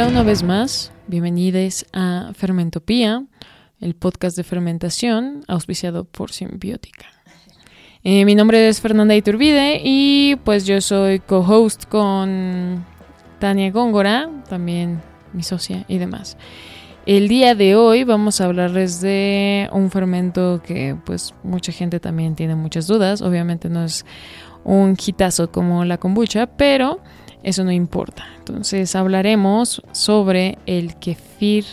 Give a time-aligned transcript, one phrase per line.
[0.00, 3.22] Hola una vez más, bienvenidos a Fermentopía,
[3.82, 7.04] el podcast de fermentación auspiciado por Simbiótica.
[8.02, 12.82] Eh, mi nombre es Fernanda Iturbide y pues yo soy co-host con
[13.40, 15.02] Tania Góngora, también
[15.34, 16.38] mi socia y demás.
[17.04, 22.36] El día de hoy vamos a hablarles de un fermento que pues mucha gente también
[22.36, 23.20] tiene muchas dudas.
[23.20, 24.06] Obviamente no es
[24.64, 27.00] un hitazo como la kombucha, pero
[27.42, 28.24] eso no importa.
[28.38, 31.64] Entonces hablaremos sobre el kefir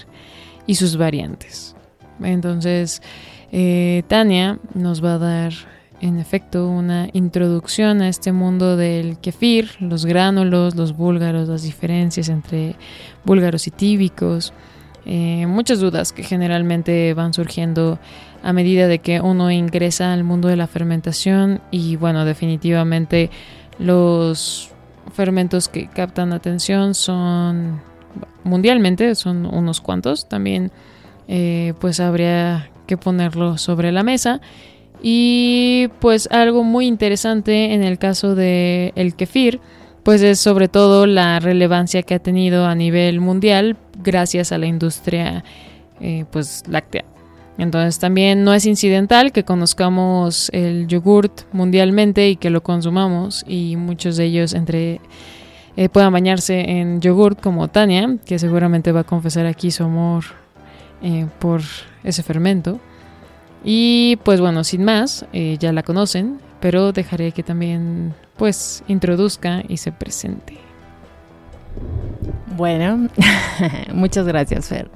[0.66, 1.76] y sus variantes.
[2.22, 3.02] Entonces
[3.52, 5.54] eh, Tania nos va a dar
[6.00, 12.30] en efecto una introducción a este mundo del kefir, los gránulos, los búlgaros, las diferencias
[12.30, 12.76] entre
[13.26, 14.54] búlgaros y tíbicos,
[15.06, 17.98] eh, muchas dudas que generalmente van surgiendo
[18.44, 23.32] a medida de que uno ingresa al mundo de la fermentación y bueno, definitivamente
[23.80, 24.72] los
[25.14, 27.82] fermentos que captan atención son
[28.44, 30.28] mundialmente, son unos cuantos.
[30.28, 30.72] También
[31.28, 34.42] eh, pues habría que ponerlo sobre la mesa.
[35.02, 39.60] Y pues algo muy interesante en el caso de el kefir,
[40.04, 44.66] pues es sobre todo la relevancia que ha tenido a nivel mundial gracias a la
[44.66, 45.44] industria
[46.00, 47.06] eh, pues láctea.
[47.58, 53.76] Entonces también no es incidental que conozcamos el yogurt mundialmente y que lo consumamos y
[53.78, 55.02] muchos de ellos entre
[55.76, 60.24] eh, puedan bañarse en yogurt como Tania, que seguramente va a confesar aquí su amor
[61.02, 61.62] eh, por
[62.04, 62.80] ese fermento.
[63.64, 69.64] Y pues bueno, sin más, eh, ya la conocen, pero dejaré que también pues introduzca
[69.68, 70.58] y se presente.
[72.56, 73.10] Bueno,
[73.94, 74.90] muchas gracias Fer.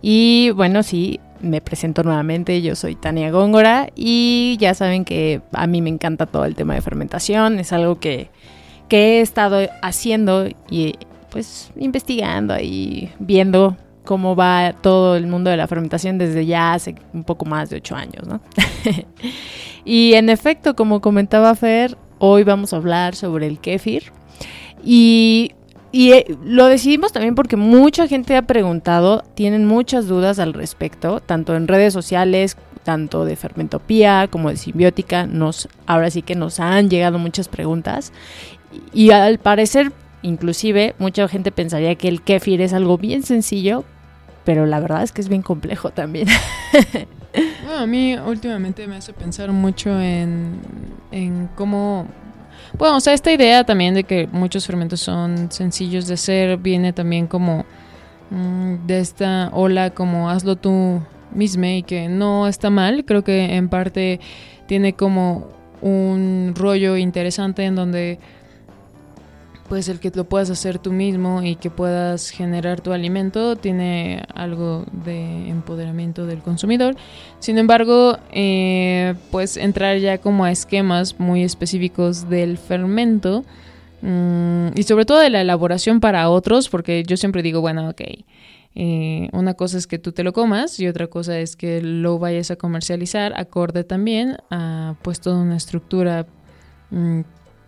[0.00, 5.66] Y bueno, sí, me presento nuevamente, yo soy Tania Góngora y ya saben que a
[5.66, 8.30] mí me encanta todo el tema de fermentación, es algo que,
[8.90, 10.94] he estado haciendo y
[11.30, 16.94] pues investigando y viendo cómo va todo el mundo de la fermentación desde ya hace
[17.12, 18.40] un poco más de ocho años, ¿no?
[19.84, 24.12] y en efecto, como comentaba Fer, hoy vamos a hablar sobre el kéfir
[24.84, 25.54] y
[25.94, 31.20] y eh, lo decidimos también porque mucha gente ha preguntado, tienen muchas dudas al respecto,
[31.20, 36.58] tanto en redes sociales, tanto de fermentopía como de simbiótica, nos, ahora sí que nos
[36.58, 38.12] han llegado muchas preguntas.
[38.92, 43.84] Y, al parecer, inclusive, mucha gente pensaría que el kefir es algo bien sencillo,
[44.44, 46.26] pero la verdad es que es bien complejo también.
[47.78, 50.60] a mí últimamente me hace pensar mucho en,
[51.12, 52.08] en cómo
[52.78, 56.92] bueno, o sea, esta idea también de que muchos fermentos son sencillos de hacer viene
[56.92, 57.64] también como
[58.30, 61.00] mm, de esta ola como hazlo tú
[61.32, 63.04] mismo y que no está mal.
[63.04, 64.20] Creo que en parte
[64.66, 65.48] tiene como
[65.82, 68.18] un rollo interesante en donde
[69.74, 74.22] pues el que lo puedas hacer tú mismo y que puedas generar tu alimento tiene
[74.32, 76.94] algo de empoderamiento del consumidor.
[77.40, 83.44] Sin embargo, eh, pues entrar ya como a esquemas muy específicos del fermento
[84.00, 88.02] mm, y sobre todo de la elaboración para otros, porque yo siempre digo, bueno, ok.
[88.76, 92.20] Eh, una cosa es que tú te lo comas y otra cosa es que lo
[92.20, 96.28] vayas a comercializar acorde también a pues toda una estructura
[96.92, 97.22] mm,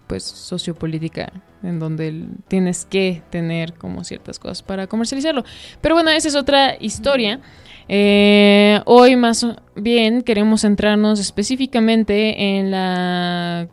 [0.06, 5.44] pues sociopolítica en donde tienes que tener como ciertas cosas para comercializarlo.
[5.80, 7.40] Pero bueno, esa es otra historia.
[7.88, 13.68] Eh, hoy más bien queremos centrarnos específicamente en la,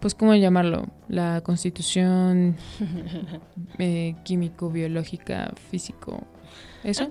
[0.00, 2.56] pues cómo llamarlo, la constitución
[3.78, 6.26] eh, químico, biológica, físico,
[6.82, 7.10] eso,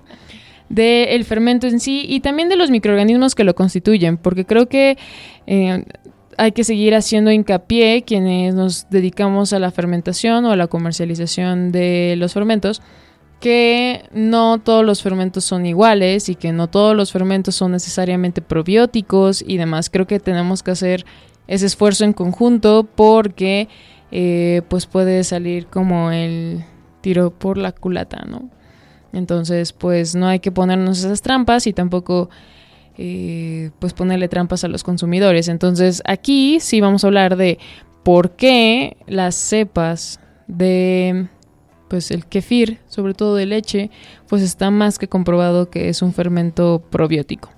[0.68, 4.98] del fermento en sí y también de los microorganismos que lo constituyen, porque creo que
[5.46, 5.84] eh,
[6.38, 11.72] hay que seguir haciendo hincapié quienes nos dedicamos a la fermentación o a la comercialización
[11.72, 12.82] de los fermentos,
[13.40, 18.42] que no todos los fermentos son iguales y que no todos los fermentos son necesariamente
[18.42, 19.90] probióticos y demás.
[19.90, 21.04] Creo que tenemos que hacer
[21.46, 23.68] ese esfuerzo en conjunto porque
[24.10, 26.64] eh, pues puede salir como el
[27.00, 28.50] tiro por la culata, ¿no?
[29.12, 32.28] Entonces pues no hay que ponernos esas trampas y tampoco
[32.98, 35.48] eh, pues ponerle trampas a los consumidores.
[35.48, 37.58] Entonces aquí sí vamos a hablar de
[38.02, 41.26] por qué las cepas de
[41.88, 43.90] pues el kefir, sobre todo de leche,
[44.28, 47.50] pues está más que comprobado que es un fermento probiótico.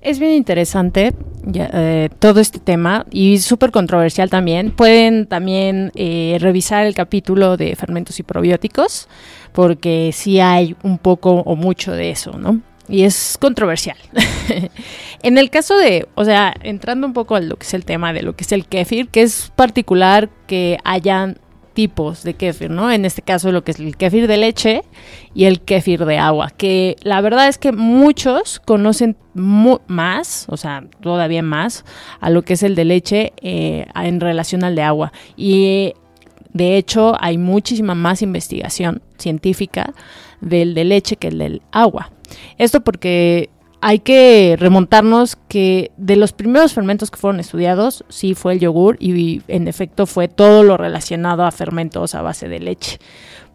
[0.00, 1.14] Es bien interesante
[1.54, 4.72] eh, todo este tema y súper controversial también.
[4.72, 9.08] Pueden también eh, revisar el capítulo de fermentos y probióticos
[9.52, 12.60] porque sí hay un poco o mucho de eso, ¿no?
[12.88, 13.96] Y es controversial.
[15.22, 18.12] en el caso de, o sea, entrando un poco a lo que es el tema
[18.12, 21.38] de lo que es el kefir, que es particular que hayan
[21.72, 22.90] tipos de kéfir, ¿no?
[22.90, 24.82] En este caso lo que es el kéfir de leche
[25.34, 30.84] y el kéfir de agua, que la verdad es que muchos conocen más, o sea,
[31.00, 31.84] todavía más,
[32.20, 35.12] a lo que es el de leche eh, en relación al de agua.
[35.36, 35.94] Y
[36.52, 39.94] de hecho hay muchísima más investigación científica
[40.40, 42.10] del de leche que el del agua.
[42.58, 43.50] Esto porque
[43.80, 48.96] hay que remontarnos que de los primeros fermentos que fueron estudiados, sí fue el yogur
[49.00, 53.00] y en efecto fue todo lo relacionado a fermentos a base de leche.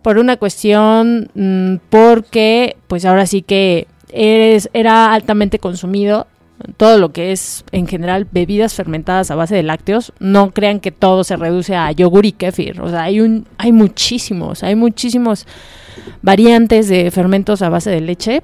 [0.01, 6.27] Por una cuestión, mm, porque pues ahora sí que era altamente consumido
[6.75, 10.91] todo lo que es en general bebidas fermentadas a base de lácteos, no crean que
[10.91, 12.81] todo se reduce a yogur y kefir.
[12.81, 15.45] O sea, hay un, hay muchísimos, hay muchísimos
[16.21, 18.44] variantes de fermentos a base de leche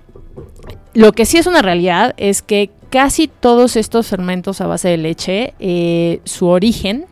[0.94, 4.98] lo que sí es una realidad es que casi todos estos fermentos a base de
[4.98, 7.06] leche, eh, su origen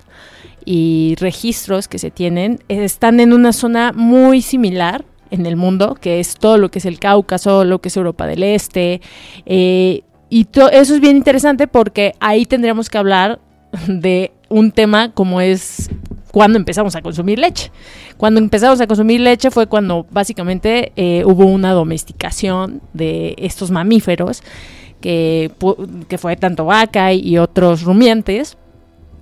[0.65, 6.19] y registros que se tienen están en una zona muy similar en el mundo, que
[6.19, 9.01] es todo lo que es el Cáucaso, lo que es Europa del Este.
[9.45, 13.39] Eh, y eso es bien interesante porque ahí tendríamos que hablar
[13.87, 15.89] de un tema como es
[16.31, 17.71] cuando empezamos a consumir leche.
[18.17, 24.41] Cuando empezamos a consumir leche fue cuando básicamente eh, hubo una domesticación de estos mamíferos,
[25.01, 25.51] que,
[26.07, 28.57] que fue tanto vaca y otros rumiantes,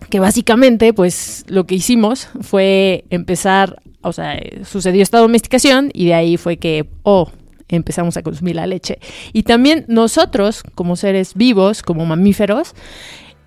[0.09, 6.13] que básicamente pues lo que hicimos fue empezar, o sea, sucedió esta domesticación y de
[6.13, 7.31] ahí fue que, oh,
[7.69, 8.99] empezamos a consumir la leche.
[9.31, 12.73] Y también nosotros, como seres vivos, como mamíferos,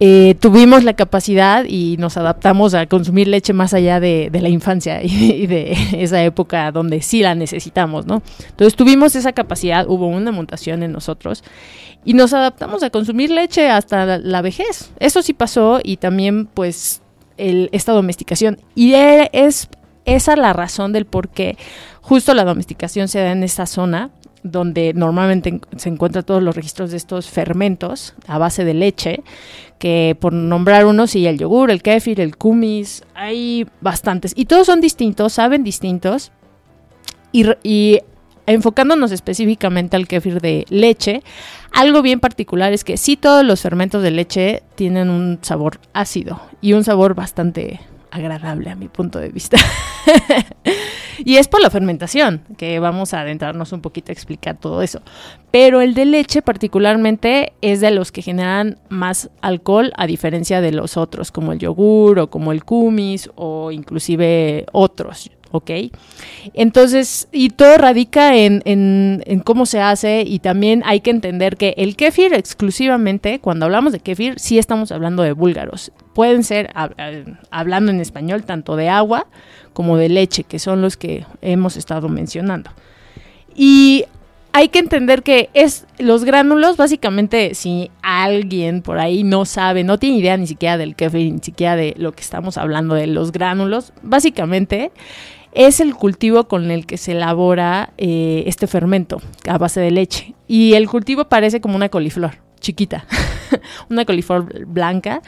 [0.00, 5.02] eh, tuvimos la capacidad y nos adaptamos a consumir leche más allá de, la infancia
[5.04, 8.22] y, de esa época donde sí la necesitamos, ¿no?
[8.48, 11.44] Entonces tuvimos esa capacidad, hubo una mutación en nosotros
[12.04, 14.90] y nos adaptamos a consumir leche hasta la, vejez.
[14.98, 17.00] Eso sí pasó y también pues
[17.36, 18.58] el, esta domesticación.
[18.74, 19.68] Y es
[20.04, 21.56] esa la razón del por qué
[22.00, 24.10] justo la domesticación se da en esta zona
[24.42, 29.22] donde normalmente se encuentran todos los registros de estos fermentos a base de leche,
[29.78, 34.32] que por nombrar unos, sí, el yogur, el kefir, el kumis, hay bastantes.
[34.36, 36.32] Y todos son distintos, saben distintos.
[37.32, 38.00] Y,
[38.44, 41.22] enfocándonos específicamente al kefir de leche,
[41.70, 46.40] algo bien particular es que sí todos los fermentos de leche tienen un sabor ácido
[46.60, 47.80] y un sabor bastante
[48.12, 49.56] agradable a mi punto de vista.
[51.24, 55.00] y es por la fermentación, que vamos a adentrarnos un poquito a explicar todo eso.
[55.50, 60.72] Pero el de leche particularmente es de los que generan más alcohol a diferencia de
[60.72, 65.30] los otros, como el yogur o como el kumis o inclusive otros.
[65.52, 65.70] ¿Ok?
[66.54, 71.74] Entonces, y todo radica en, en, cómo se hace y también hay que entender que
[71.76, 75.92] el kefir exclusivamente, cuando hablamos de kefir, sí estamos hablando de búlgaros.
[76.14, 76.70] Pueden ser,
[77.50, 79.26] hablando en español, tanto de agua
[79.72, 82.70] como de leche, que son los que hemos estado mencionando.
[83.54, 84.06] Y
[84.54, 89.98] hay que entender que es los gránulos, básicamente, si alguien por ahí no sabe, no
[89.98, 93.32] tiene idea ni siquiera del kefir, ni siquiera de lo que estamos hablando de los
[93.32, 94.92] gránulos, básicamente
[95.52, 100.34] es el cultivo con el que se elabora eh, este fermento a base de leche.
[100.48, 103.06] Y el cultivo parece como una coliflor, chiquita,
[103.90, 105.22] una coliflor blanca.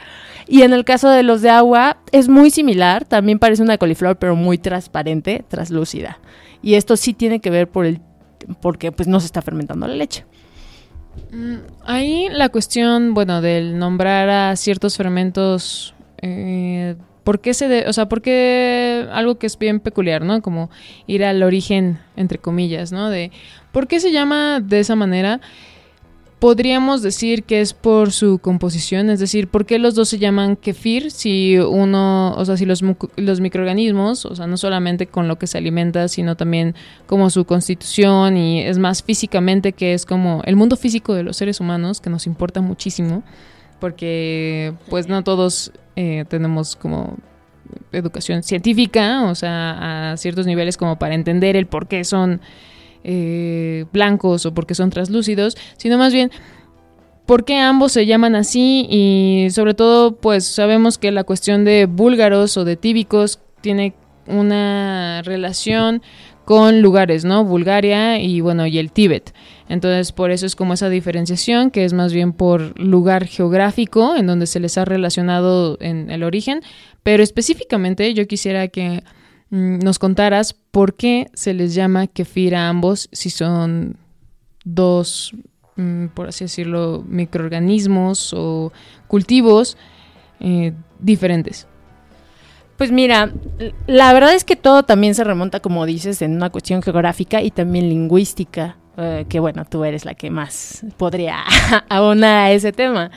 [0.47, 4.17] Y en el caso de los de agua es muy similar, también parece una coliflor,
[4.17, 6.19] pero muy transparente, translúcida.
[6.63, 8.01] Y esto sí tiene que ver por el,
[8.61, 10.25] porque pues no se está fermentando la leche.
[11.33, 17.89] Mm, ahí la cuestión, bueno, del nombrar a ciertos fermentos eh, ¿Por qué se de,
[17.89, 20.43] o sea, por qué algo que es bien peculiar, ¿no?
[20.43, 20.71] Como
[21.07, 23.09] ir al origen, entre comillas, ¿no?
[23.09, 23.33] De
[23.73, 25.41] ¿por qué se llama de esa manera?
[26.39, 30.57] Podríamos decir que es por su composición, es decir, ¿por qué los dos se llaman
[30.57, 32.85] kefir si uno, o sea, si los,
[33.17, 36.75] los microorganismos, o sea, no solamente con lo que se alimenta, sino también
[37.07, 41.39] como su constitución y es más físicamente que es como el mundo físico de los
[41.39, 43.23] seres humanos que nos importa muchísimo?
[43.85, 47.19] Porque pues no todos eh, tenemos como
[47.93, 52.41] educación científica, o sea, a ciertos niveles como para entender el por qué son
[53.03, 56.31] eh, blancos o por qué son translúcidos, sino más bien
[57.27, 61.85] por qué ambos se llaman así y sobre todo pues sabemos que la cuestión de
[61.85, 63.95] búlgaros o de tíbicos tiene
[64.27, 66.01] una relación
[66.45, 67.45] con lugares, ¿no?
[67.45, 69.35] Bulgaria y bueno, y el Tíbet.
[69.69, 74.27] Entonces, por eso es como esa diferenciación, que es más bien por lugar geográfico en
[74.27, 76.61] donde se les ha relacionado en el origen,
[77.03, 79.03] pero específicamente yo quisiera que
[79.51, 83.97] mm, nos contaras por qué se les llama kefir a ambos si son
[84.65, 85.35] dos,
[85.77, 88.73] mm, por así decirlo, microorganismos o
[89.09, 89.79] cultivos
[90.41, 91.69] eh, diferentes.
[92.77, 93.33] Pues mira,
[93.87, 97.51] la verdad es que todo también se remonta, como dices, en una cuestión geográfica y
[97.51, 98.77] también lingüística.
[98.97, 101.39] Eh, que bueno, tú eres la que más podría
[101.89, 103.11] abonar a ese tema.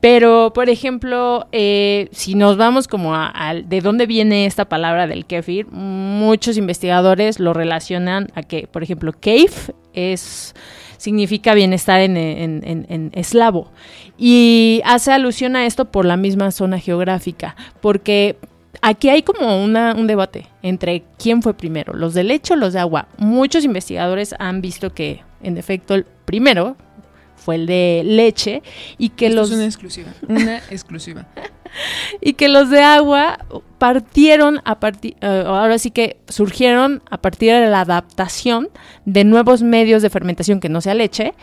[0.00, 5.26] Pero, por ejemplo, eh, si nos vamos como a, de dónde viene esta palabra del
[5.26, 10.54] kefir, muchos investigadores lo relacionan a que, por ejemplo, keif es
[10.96, 13.72] significa bienestar en, en, eslavo.
[14.18, 18.36] Y hace alusión a esto por la misma zona geográfica, porque
[18.82, 22.74] aquí hay como una, un debate entre quién fue primero, los de leche o los
[22.74, 23.08] de agua.
[23.16, 26.76] Muchos investigadores han visto que, en efecto, el primero
[27.36, 28.62] fue el de leche
[28.98, 29.50] y que los...
[29.50, 31.26] Es una exclusiva, una exclusiva.
[32.20, 33.38] y que los de agua
[33.78, 38.68] partieron a partir, eh, ahora sí que surgieron a partir de la adaptación
[39.04, 41.34] de nuevos medios de fermentación que no sea leche,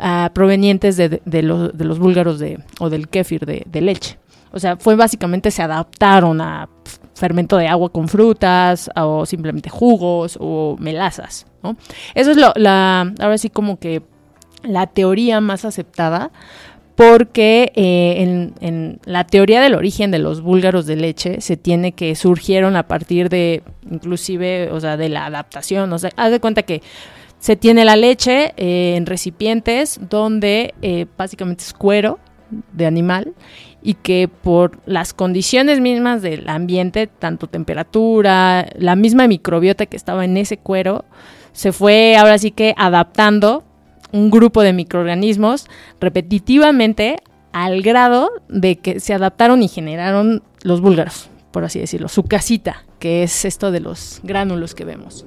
[0.00, 4.18] uh, provenientes de, de, los, de, los, búlgaros de, o del kéfir de, de, leche.
[4.56, 6.68] O sea, fue básicamente se adaptaron a
[7.14, 11.46] fermento de agua con frutas o simplemente jugos o melazas.
[11.62, 11.76] ¿no?
[12.14, 14.02] Eso es lo, la, ahora sí como que
[14.62, 16.30] la teoría más aceptada
[16.94, 22.14] porque eh, en, la teoría del origen de los búlgaros de leche se tiene que
[22.14, 25.92] surgieron a partir de, inclusive, o sea, de la adaptación.
[25.92, 26.80] O sea, haz de cuenta que
[27.38, 32.18] se tiene la leche eh, en recipientes donde eh, básicamente es cuero
[32.72, 33.34] de animal
[33.86, 40.24] y que por las condiciones mismas del ambiente, tanto temperatura, la misma microbiota que estaba
[40.24, 41.04] en ese cuero,
[41.52, 43.62] se fue ahora sí que adaptando
[44.10, 45.68] un grupo de microorganismos
[46.00, 47.18] repetitivamente
[47.52, 52.84] al grado de que se adaptaron y generaron los búlgaros, por así decirlo, su casita,
[52.98, 55.24] que es esto de los gránulos que vemos.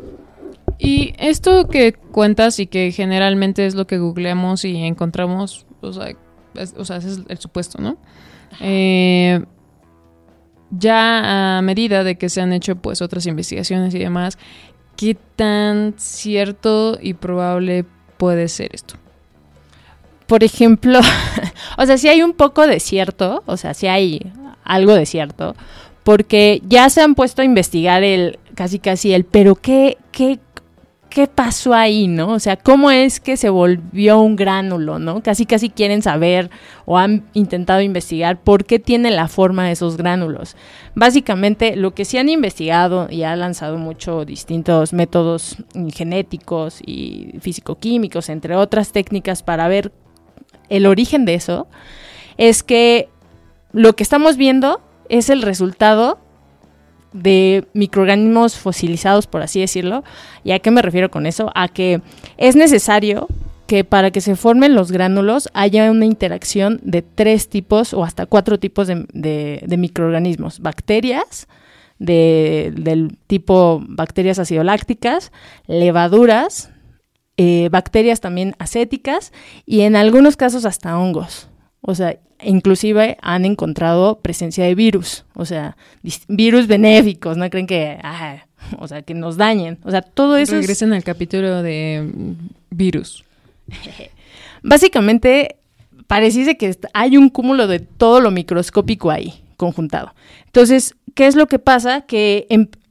[0.78, 6.14] Y esto que cuentas y que generalmente es lo que googleamos y encontramos, o sea,
[6.76, 7.96] o sea ese es el supuesto, ¿no?
[8.62, 9.42] Eh,
[10.72, 14.38] ya a medida de que se han hecho pues otras investigaciones y demás,
[14.96, 17.86] ¿qué tan cierto y probable
[18.18, 18.96] puede ser esto?
[20.28, 21.00] Por ejemplo,
[21.78, 24.32] o sea, si hay un poco de cierto, o sea, si hay
[24.64, 25.56] algo de cierto,
[26.04, 30.40] porque ya se han puesto a investigar el casi casi el, pero qué, qué,
[31.10, 32.30] qué pasó ahí, ¿no?
[32.30, 35.22] O sea, cómo es que se volvió un gránulo, ¿no?
[35.24, 36.50] Casi casi quieren saber
[36.86, 40.56] o han intentado investigar por qué tiene la forma de esos gránulos.
[40.96, 45.58] Básicamente, lo que sí han investigado y ha lanzado mucho distintos métodos
[45.94, 49.92] genéticos y físico-químicos, entre otras técnicas, para ver
[50.70, 51.68] el origen de eso,
[52.38, 53.10] es que
[53.72, 56.20] lo que estamos viendo es el resultado
[57.14, 60.04] de microorganismos fosilizados, por así decirlo.
[60.44, 61.52] ¿Y a qué me refiero con eso?
[61.56, 62.02] A que
[62.38, 63.28] es necesario
[63.70, 68.26] que para que se formen los gránulos haya una interacción de tres tipos o hasta
[68.26, 70.60] cuatro tipos de, microorganismos.
[70.60, 71.48] Bacterias,
[72.00, 75.32] del tipo bacterias acidolácticas,
[75.68, 76.72] levaduras,
[77.38, 79.32] eh, bacterias también acéticas
[79.66, 81.48] y en algunos casos hasta hongos.
[81.82, 85.78] O sea, inclusive han encontrado presencia de virus, o sea,
[86.28, 88.46] virus benéficos, no creen que, ah,
[88.78, 90.56] o sea, que nos dañen, o sea, todo eso.
[90.56, 92.34] Regresen al capítulo de mm,
[92.72, 93.24] virus.
[94.64, 95.58] Básicamente,
[96.08, 100.14] pareciese que hay un cúmulo de todo lo microscópico ahí, conjuntado.
[100.46, 102.02] Entonces, ¿qué es lo que pasa?
[102.02, 102.48] Que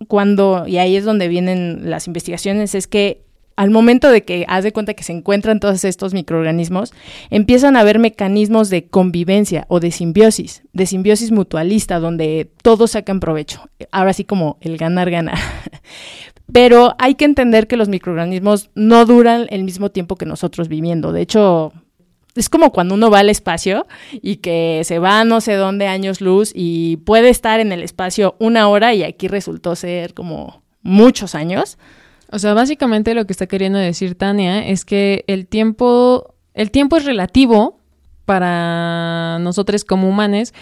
[0.06, 3.22] cuando, y ahí es donde vienen las investigaciones, es que
[3.58, 6.92] al momento de que haz de cuenta que se encuentran todos estos microorganismos,
[7.28, 13.18] empiezan a haber mecanismos de convivencia o de simbiosis, de simbiosis mutualista, donde todos sacan
[13.18, 13.68] provecho.
[13.90, 15.38] Ahora sí como el ganar-ganar.
[16.52, 21.10] Pero hay que entender que los microorganismos no duran el mismo tiempo que nosotros viviendo.
[21.10, 21.72] De hecho,
[22.36, 26.20] es como cuando uno va al espacio y que se va no sé dónde años
[26.20, 31.34] luz y puede estar en el espacio una hora y aquí resultó ser como muchos
[31.34, 31.76] años.
[32.30, 36.96] O sea, básicamente lo que está queriendo decir Tania es que el tiempo, el tiempo
[36.96, 37.80] es relativo
[38.24, 40.52] para nosotros como humanos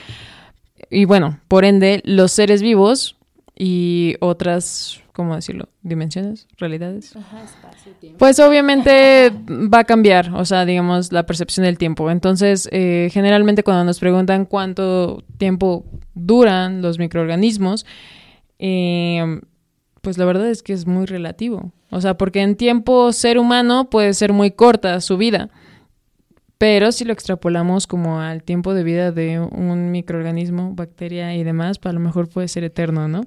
[0.91, 3.17] y bueno, por ende, los seres vivos
[3.57, 5.69] y otras, ¿cómo decirlo?
[5.83, 7.17] Dimensiones, realidades.
[7.17, 8.19] Ajá, espacio, tiempo.
[8.19, 12.11] Pues obviamente va a cambiar, o sea, digamos, la percepción del tiempo.
[12.11, 17.87] Entonces, eh, generalmente cuando nos preguntan cuánto tiempo duran los microorganismos,
[18.59, 19.41] eh,
[20.07, 21.73] pues la verdad es que es muy relativo.
[21.91, 25.51] O sea, porque en tiempo ser humano puede ser muy corta su vida.
[26.59, 31.81] Pero si lo extrapolamos como al tiempo de vida de un microorganismo, bacteria y demás,
[31.81, 33.23] pues a lo mejor puede ser eterno, ¿no?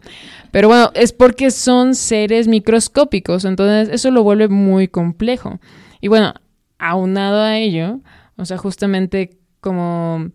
[0.52, 5.60] Pero bueno, es porque son seres microscópicos, entonces eso lo vuelve muy complejo.
[6.00, 6.34] Y bueno,
[6.78, 8.00] aunado a ello,
[8.38, 10.32] o sea, justamente como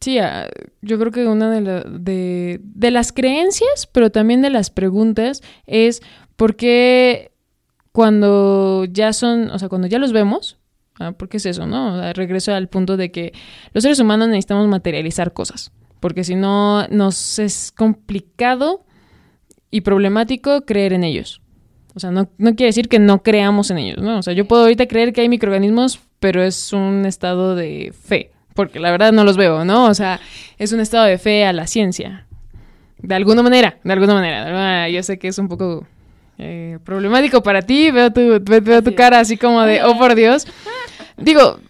[0.00, 0.48] Sí, ah,
[0.80, 6.02] yo creo que una de, de, de, las creencias, pero también de las preguntas, es
[6.36, 7.32] por qué
[7.90, 10.56] cuando ya son, o sea, cuando ya los vemos,
[11.00, 12.12] ah, ¿por qué es eso, no?
[12.12, 13.32] regreso al punto de que
[13.72, 18.84] los seres humanos necesitamos materializar cosas, porque si no nos es complicado
[19.70, 21.42] y problemático creer en ellos.
[21.94, 24.18] O sea, no, no quiere decir que no creamos en ellos, ¿no?
[24.18, 28.30] O sea, yo puedo ahorita creer que hay microorganismos, pero es un estado de fe
[28.58, 29.84] porque la verdad no los veo, ¿no?
[29.86, 30.18] O sea,
[30.58, 32.26] es un estado de fe a la ciencia.
[33.00, 34.88] De alguna manera, de alguna manera.
[34.88, 35.86] Yo sé que es un poco
[36.38, 40.44] eh, problemático para ti, veo tu, veo tu cara así como de, oh por Dios.
[41.16, 41.60] Digo,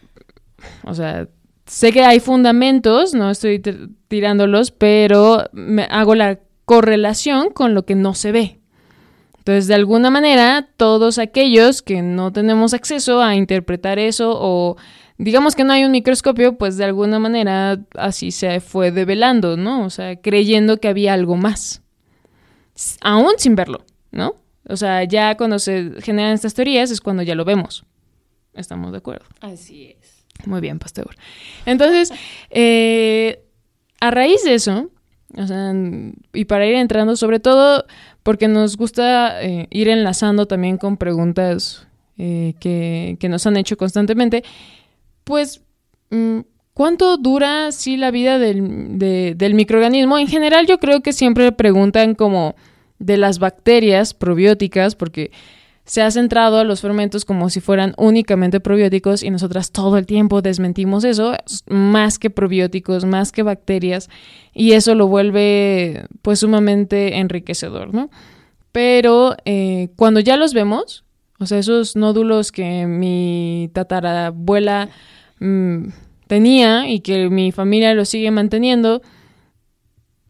[0.83, 1.29] o sea,
[1.67, 3.61] sé que hay fundamentos, no estoy
[4.09, 8.61] tirándolos, pero me hago la correlación con lo que no se ve.
[9.37, 14.79] Entonces, de alguna manera, todos aquellos que no tenemos acceso a interpretar eso o
[15.19, 19.85] digamos que no hay un microscopio, pues de alguna manera así se fue develando, ¿no?
[19.85, 21.83] O sea, creyendo que había algo más,
[23.03, 24.37] aún sin verlo, ¿no?
[24.69, 27.85] O sea, ya cuando se generan estas teorías es cuando ya lo vemos.
[28.55, 29.27] ¿Estamos de acuerdo?
[29.41, 30.25] Así es.
[30.47, 31.17] Muy bien, Pasteur.
[31.67, 32.13] Entonces,
[32.51, 33.43] eh,
[34.01, 34.91] a raíz de eso,
[35.37, 35.73] o sea,
[36.33, 37.85] y para ir entrando, sobre todo
[38.23, 41.87] porque nos gusta eh, ir enlazando también con preguntas
[42.19, 44.45] eh, que, que, nos han hecho constantemente,
[45.29, 45.61] pues,
[46.09, 46.41] mm,
[46.73, 50.19] ¿cuánto dura sí la vida del, del microorganismo?
[50.19, 52.57] En general yo creo que siempre preguntan como
[52.99, 55.31] de las bacterias probióticas, porque
[55.85, 60.07] se ha centrado a los fermentos como si fueran únicamente probióticos y nosotras todo el
[60.07, 61.35] tiempo desmentimos eso,
[61.67, 64.09] más que probióticos, más que bacterias,
[64.55, 68.09] y eso lo vuelve pues sumamente enriquecedor, ¿no?
[68.73, 71.05] Pero eh, cuando ya los vemos,
[71.39, 74.89] o sea, esos nódulos que mi tatarabuela
[75.41, 75.89] Mm,
[76.27, 79.03] tenía y que mi familia lo sigue manteniendo,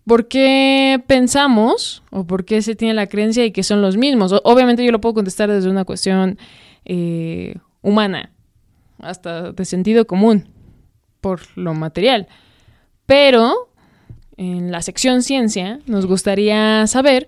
[0.07, 4.33] ¿por qué pensamos o por qué se tiene la creencia de que son los mismos?
[4.45, 6.39] obviamente yo lo puedo contestar desde una cuestión
[6.85, 8.33] eh, humana,
[8.99, 10.49] hasta de sentido común,
[11.21, 12.29] por lo material.
[13.07, 13.71] Pero
[14.37, 17.27] en la sección ciencia nos gustaría saber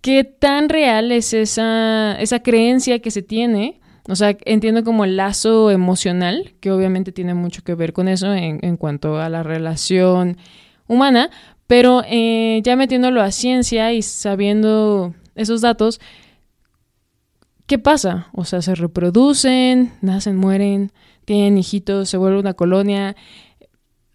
[0.00, 5.16] qué tan real es esa, esa creencia que se tiene o sea, entiendo como el
[5.16, 10.36] lazo emocional, que obviamente tiene mucho que ver con eso en, cuanto a la relación
[10.86, 11.30] humana,
[11.66, 16.00] pero eh, ya metiéndolo a ciencia y sabiendo esos datos,
[17.66, 18.28] ¿qué pasa?
[18.32, 20.92] O sea, se reproducen, nacen, mueren,
[21.24, 23.14] tienen hijitos, se vuelve una colonia.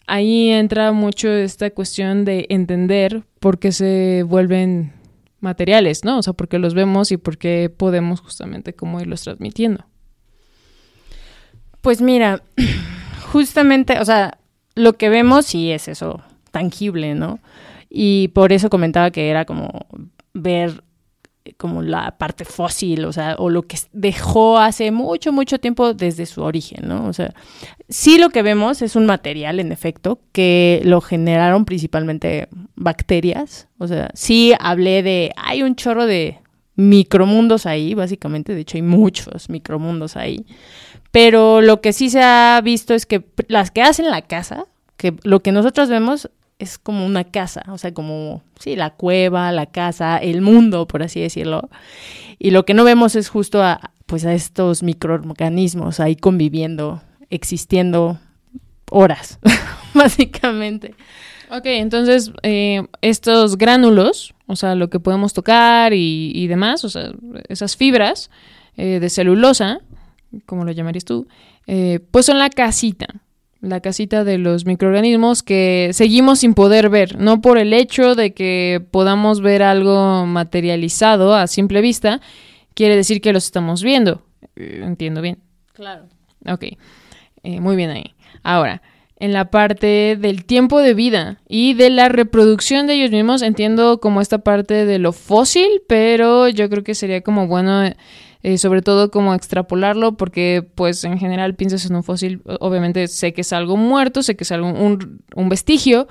[0.08, 4.94] Ahí entra mucho esta cuestión de entender por qué se vuelven
[5.40, 6.20] materiales, ¿no?
[6.20, 9.86] O sea, porque los vemos y porque podemos justamente como irlos transmitiendo.
[11.82, 12.42] Pues mira,
[13.32, 14.40] justamente, o sea,
[14.76, 16.22] lo que vemos sí es eso,
[16.52, 17.40] tangible, ¿no?
[17.90, 19.86] Y por eso comentaba que era como
[20.34, 20.84] ver
[21.58, 26.26] como la parte fósil, o sea, o lo que dejó hace mucho, mucho tiempo desde
[26.26, 27.08] su origen, ¿no?
[27.08, 27.34] O sea,
[27.88, 33.88] sí lo que vemos es un material, en efecto, que lo generaron principalmente bacterias, o
[33.88, 36.40] sea, sí hablé de, hay un chorro de
[36.76, 40.46] micromundos ahí, básicamente, de hecho hay muchos micromundos ahí,
[41.12, 44.66] pero lo que sí se ha visto es que las que hacen la casa,
[44.98, 46.30] que lo que nosotros vemos
[46.60, 51.04] es como una casa, o sea, como, sí, la cueva, la casa, el mundo, por
[51.04, 51.70] así decirlo.
[52.40, 58.20] Y lo que no vemos es justo a, pues a estos microorganismos ahí conviviendo, existiendo
[58.90, 59.40] horas,
[59.94, 60.96] básicamente.
[61.50, 67.12] Ok, entonces eh, estos gránulos, o sea, lo que podemos tocar y, demás, o sea,
[67.50, 68.32] esas fibras
[68.78, 69.80] eh, de celulosa,
[70.46, 71.28] como lo llamarías tú,
[71.68, 73.08] eh, pues son la casita,
[73.66, 78.34] la casita de los microorganismos que seguimos sin poder ver, no por el hecho de
[78.34, 82.22] que podamos ver algo materializado a simple vista,
[82.74, 84.22] quiere decir que los estamos viendo.
[84.56, 85.40] Eh, entiendo bien.
[85.74, 86.06] Claro.
[86.48, 86.64] Ok,
[87.44, 88.16] eh, muy bien ahí.
[88.44, 88.82] Ahora,
[89.18, 94.00] en la parte del tiempo de vida y de la reproducción de ellos mismos, entiendo
[94.00, 97.90] como esta parte de lo fósil, pero yo creo que sería como bueno
[98.46, 103.34] eh, sobre todo como extrapolarlo, porque pues en general piensas en un fósil, obviamente sé
[103.34, 106.08] que es algo muerto, sé que es algo, un, un vestigio,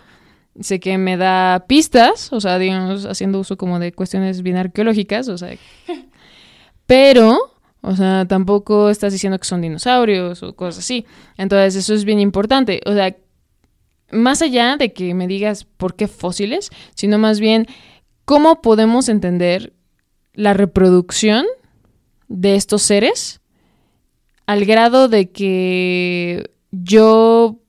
[0.58, 5.28] sé que me da pistas, o sea, digamos, haciendo uso como de cuestiones bien arqueológicas,
[5.28, 5.56] o sea,
[6.86, 7.38] pero,
[7.82, 11.06] o sea, tampoco estás diciendo que son dinosaurios o cosas así.
[11.36, 13.16] Entonces, eso es bien importante, o sea,
[14.10, 17.68] más allá de que me digas por qué fósiles, sino más bien
[18.24, 19.72] cómo podemos entender
[20.32, 21.46] la reproducción
[22.34, 23.40] de estos seres
[24.46, 27.60] al grado de que yo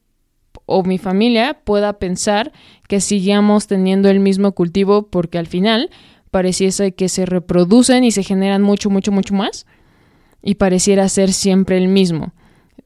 [0.65, 2.51] o mi familia pueda pensar
[2.87, 5.91] que sigamos teniendo el mismo cultivo porque al final
[6.31, 9.67] pareciese que se reproducen y se generan mucho, mucho, mucho más
[10.41, 12.33] y pareciera ser siempre el mismo.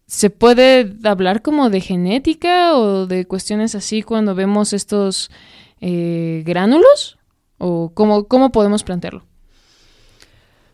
[0.05, 5.31] ¿Se puede hablar como de genética o de cuestiones así cuando vemos estos
[5.79, 7.17] eh, gránulos?
[7.57, 9.29] ¿O cómo, cómo podemos plantearlo?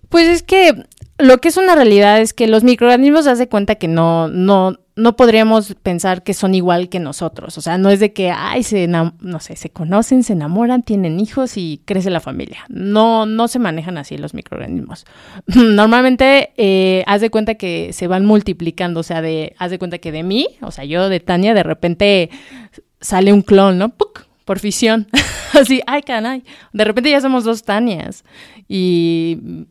[0.10, 0.86] Pues es que
[1.18, 4.78] lo que es una realidad es que los microorganismos se de cuenta que no, no,
[4.98, 7.58] no podríamos pensar que son igual que nosotros.
[7.58, 11.22] O sea, no es de que, ay, se, no sé, se conocen, se enamoran, tienen
[11.22, 12.66] hijos y crece la familia.
[12.68, 15.06] No, no se manejan así los microorganismos.
[15.48, 19.00] Normalmente, eh, haz de cuenta que se van multiplicando.
[19.00, 21.64] O sea, de, haz de cuenta que de mí, o sea, yo de Tania, de
[21.64, 22.30] repente
[23.00, 23.90] sale un clon, ¿no?
[23.90, 24.25] ¡Puc!
[24.46, 25.08] Por fisión.
[25.54, 26.44] así, ay, canay.
[26.72, 28.24] De repente ya somos dos Tanias.
[28.68, 29.68] Y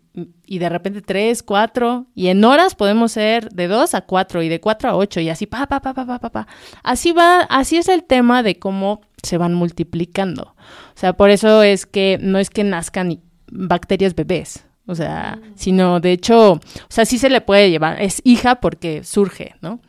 [0.47, 4.49] y de repente tres, cuatro, y en horas podemos ser de dos a cuatro y
[4.49, 6.47] de cuatro a ocho y así, pa, pa, pa, pa, pa, pa, pa.
[6.83, 10.55] Así va, así es el tema de cómo se van multiplicando.
[10.95, 15.53] O sea, por eso es que no es que nazcan bacterias bebés, o sea, mm.
[15.57, 19.81] sino de hecho, o sea, sí se le puede llevar, es hija porque surge, ¿no?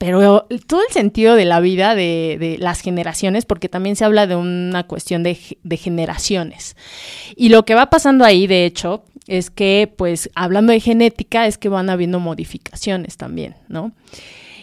[0.00, 4.26] Pero todo el sentido de la vida de, de, las generaciones, porque también se habla
[4.26, 6.74] de una cuestión de, de, generaciones.
[7.36, 11.58] Y lo que va pasando ahí, de hecho, es que, pues, hablando de genética, es
[11.58, 13.92] que van habiendo modificaciones también, ¿no?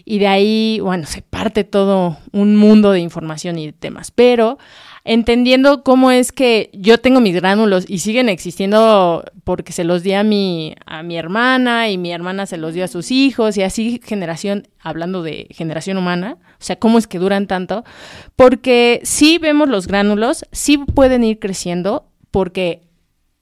[0.06, 4.58] Y de ahí, bueno, se parte todo un mundo de información y de temas, pero
[5.08, 10.12] entendiendo cómo es que yo tengo mis gránulos y siguen existiendo porque se los di
[10.12, 13.64] a mi, a mi hermana y mi hermana se los dio a sus hijos y
[13.64, 17.86] así generación, hablando de generación humana, o sea, cómo es que duran tanto,
[18.36, 22.82] porque sí vemos los gránulos, sí pueden ir creciendo porque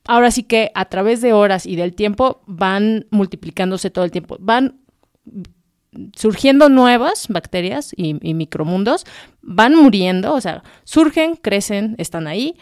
[0.06, 4.38] ahora sí que a través de horas y del tiempo van multiplicándose todo el tiempo,
[4.39, 4.82] van
[6.16, 9.06] surgiendo nuevas bacterias y, micromundos,
[9.42, 12.56] van muriendo, o sea, surgen, crecen, están ahí,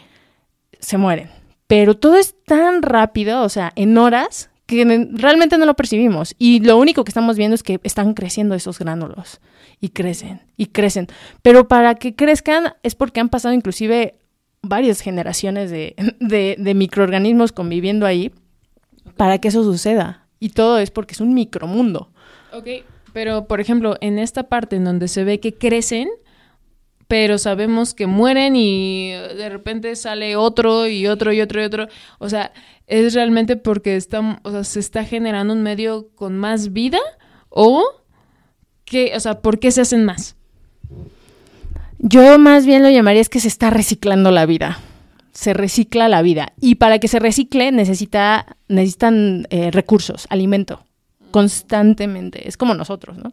[0.78, 1.30] se mueren.
[1.66, 6.34] Pero todo es tan rápido, o sea, en horas, que realmente no lo percibimos.
[6.38, 9.40] Y lo único que estamos viendo es que están creciendo esos gránulos.
[9.80, 11.08] Y crecen, y crecen.
[11.42, 14.16] Pero para que crezcan es porque han pasado inclusive
[14.62, 15.94] varias generaciones de,
[16.58, 18.32] de microorganismos conviviendo ahí
[19.16, 20.26] para que eso suceda.
[20.40, 22.10] Y todo es porque es un micromundo.
[22.52, 22.68] Ok,
[23.14, 26.08] pero, por ejemplo, en esta parte en donde se ve que crecen,
[27.06, 31.86] pero sabemos que mueren y de repente sale otro y otro y otro y otro.
[32.18, 32.52] O sea,
[32.88, 36.98] es realmente porque está, o sea, se está generando un medio con más vida
[37.50, 37.84] o
[38.84, 40.34] que, o sea, ¿por qué se hacen más?
[42.00, 44.80] Yo más bien lo llamaría es que se está reciclando la vida.
[45.30, 46.52] Se recicla la vida.
[46.60, 50.84] Y para que se recicle necesita, necesitan eh, recursos, alimento
[51.34, 52.46] constantemente.
[52.46, 53.32] Es como nosotros, ¿no?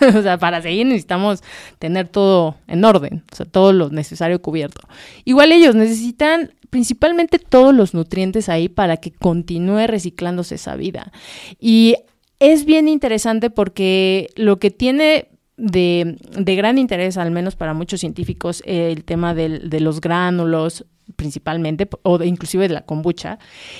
[0.18, 1.42] o sea, para seguir necesitamos
[1.78, 4.80] tener todo en orden, o sea, todo lo necesario cubierto.
[5.26, 11.12] Igual ellos necesitan principalmente todos los nutrientes ahí para que continúe reciclándose esa vida.
[11.60, 11.96] Y
[12.38, 18.00] es bien interesante porque lo que tiene de, de, gran interés, al menos para muchos
[18.00, 23.38] científicos, el tema del, de los gránulos, principalmente, o inclusive de la kombucha,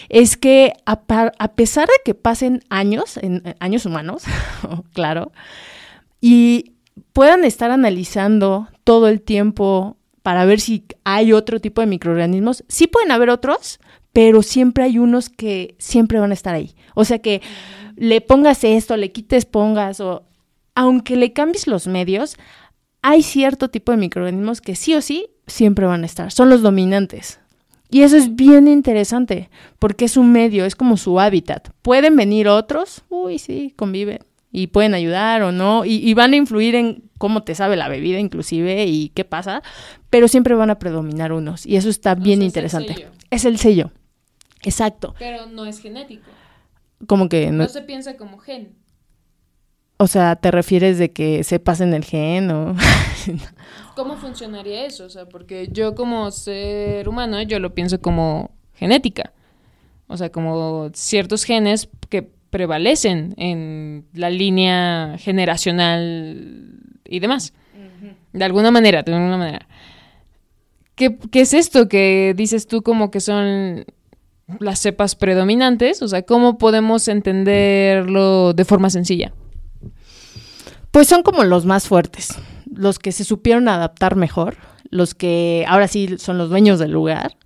[0.08, 1.02] es que a,
[1.54, 4.24] pesar de que pasen años, en, años humanos,
[4.92, 5.32] claro,
[6.20, 6.72] y
[7.12, 12.86] puedan estar analizando todo el tiempo para ver si hay otro tipo de microorganismos, sí
[12.86, 13.80] pueden haber otros,
[14.12, 16.74] pero siempre hay unos que siempre van a estar ahí.
[16.94, 17.42] O sea que
[17.96, 20.24] le pongas esto, le quites pongas, o
[20.74, 22.36] aunque le cambies los medios,
[23.02, 26.62] hay cierto tipo de microorganismos que sí o sí siempre van a estar, son los
[26.62, 27.40] dominantes.
[27.90, 31.68] Y eso es bien interesante, porque es un medio, es como su hábitat.
[31.82, 36.74] Pueden venir otros, uy, sí, conviven, y pueden ayudar o no, y, van a influir
[36.74, 39.62] en cómo te sabe la bebida inclusive y qué pasa,
[40.08, 43.08] pero siempre van a predominar unos, y eso está bien interesante.
[43.30, 43.92] Es el, sello,
[44.62, 45.14] exacto.
[45.18, 46.30] Pero no es genético.
[47.06, 48.74] Como que no, no se piensa como gen.
[50.02, 52.74] O sea, ¿te refieres de que se pasen el gen o...?
[53.94, 55.04] ¿Cómo funcionaría eso?
[55.04, 59.32] O sea, porque yo como ser humano, yo lo pienso como genética.
[60.08, 67.52] O sea, como ciertos genes que prevalecen en la línea generacional y demás.
[68.32, 69.68] De alguna manera, de alguna manera.
[70.96, 73.84] ¿Qué, ¿Qué es esto que dices tú como que son
[74.58, 76.02] las cepas predominantes?
[76.02, 79.32] O sea, ¿cómo podemos entenderlo de forma sencilla?
[80.92, 82.38] Pues son como los más fuertes,
[82.70, 84.56] los que se supieron adaptar mejor,
[84.90, 87.36] los que ahora sí son los dueños del lugar.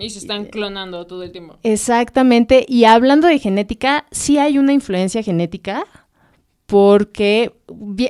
[0.00, 1.58] Y se están clonando todo el tiempo.
[1.62, 2.64] Exactamente.
[2.66, 5.84] Y hablando de genética, sí hay una influencia genética,
[6.66, 7.52] porque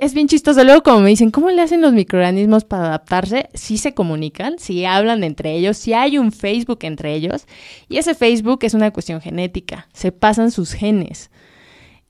[0.01, 0.63] es bien chistoso.
[0.63, 3.49] Luego, como me dicen, ¿cómo le hacen los microorganismos para adaptarse?
[3.53, 7.47] Sí se comunican, sí hablan entre ellos, sí hay un Facebook entre ellos.
[7.89, 11.31] Y ese Facebook es una cuestión genética, se pasan sus genes.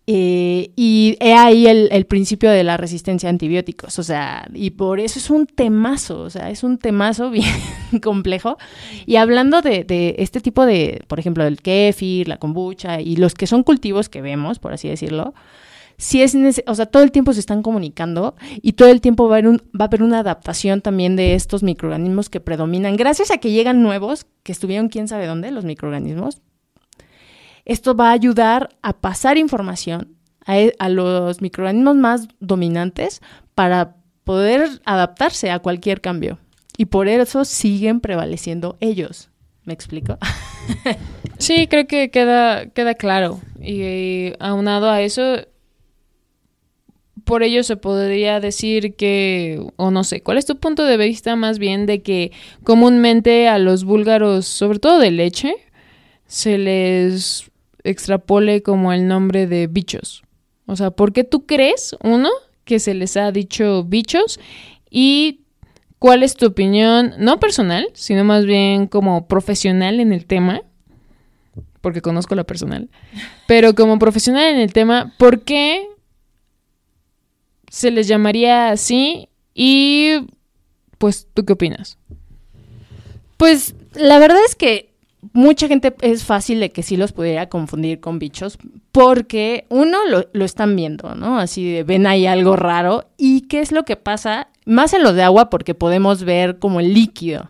[0.06, 5.00] Eh, y he ahí el, principio de la resistencia a antibióticos, o sea, y por
[5.00, 7.48] eso es un temazo, o sea, es un temazo bien
[8.02, 8.58] complejo.
[9.06, 13.34] Y hablando de, de, este tipo de, por ejemplo, el kefir, la kombucha y los
[13.34, 15.34] que son cultivos que vemos, por así decirlo,
[15.96, 16.36] si es
[16.66, 19.48] o sea, todo el tiempo se están comunicando y todo el tiempo va a, haber
[19.48, 22.96] un, va a haber una adaptación también de estos microorganismos que predominan.
[22.96, 26.40] Gracias a que llegan nuevos, que estuvieron quién sabe dónde, los microorganismos,
[27.64, 33.22] esto va a ayudar a pasar información a, e, a los microorganismos más dominantes
[33.54, 36.38] para poder adaptarse a cualquier cambio.
[36.76, 39.30] Y por eso siguen prevaleciendo ellos.
[39.64, 40.18] ¿Me explico?
[41.38, 43.40] sí, creo que queda, queda claro.
[43.60, 45.46] Y aunado a eso,
[47.24, 51.36] por ello se podría decir que, o no sé, ¿cuál es tu punto de vista
[51.36, 55.54] más bien de que comúnmente a los búlgaros, sobre todo de leche,
[56.26, 57.50] se les
[57.84, 60.24] extrapole como el nombre de bichos?
[60.66, 62.30] O sea, ¿por qué tú crees, uno,
[62.64, 64.40] que se les ha dicho bichos?
[64.90, 65.40] Y
[65.98, 70.62] cuál es tu opinión, no personal, sino más bien como profesional en el tema,
[71.80, 72.88] porque conozco la personal,
[73.46, 75.86] pero como profesional en el tema, ¿por qué
[77.70, 80.26] se les llamaría así y
[80.98, 81.98] pues tú qué opinas?
[83.36, 84.93] Pues la verdad es que
[85.32, 88.58] mucha gente es fácil de que sí los pudiera confundir con bichos
[88.92, 89.98] porque uno
[90.32, 91.38] lo, están viendo, ¿no?
[91.38, 95.12] Así de ven ahí algo raro y qué es lo que pasa, más en lo
[95.12, 97.48] de agua porque podemos ver como el líquido.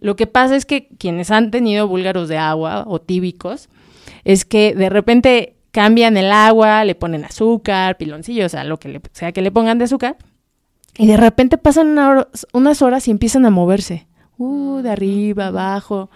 [0.00, 3.68] Lo que pasa es que quienes han tenido búlgaros de agua o tíbicos
[4.24, 9.00] es que de repente cambian el agua, le ponen azúcar, piloncillo, o sea, lo que
[9.12, 10.16] sea que le pongan de azúcar,
[10.98, 11.98] y de repente pasan
[12.52, 14.06] unas horas y empiezan a moverse.
[14.38, 16.10] Uh, de arriba, abajo.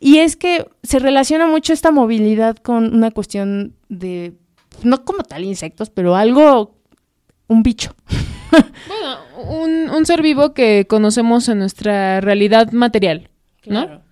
[0.00, 4.34] Y es que se relaciona mucho esta movilidad con una cuestión de,
[4.82, 6.74] no como tal insectos, pero algo,
[7.48, 7.94] un bicho.
[8.88, 13.28] bueno, un, ser vivo que conocemos en nuestra realidad material,
[13.66, 14.02] ¿no?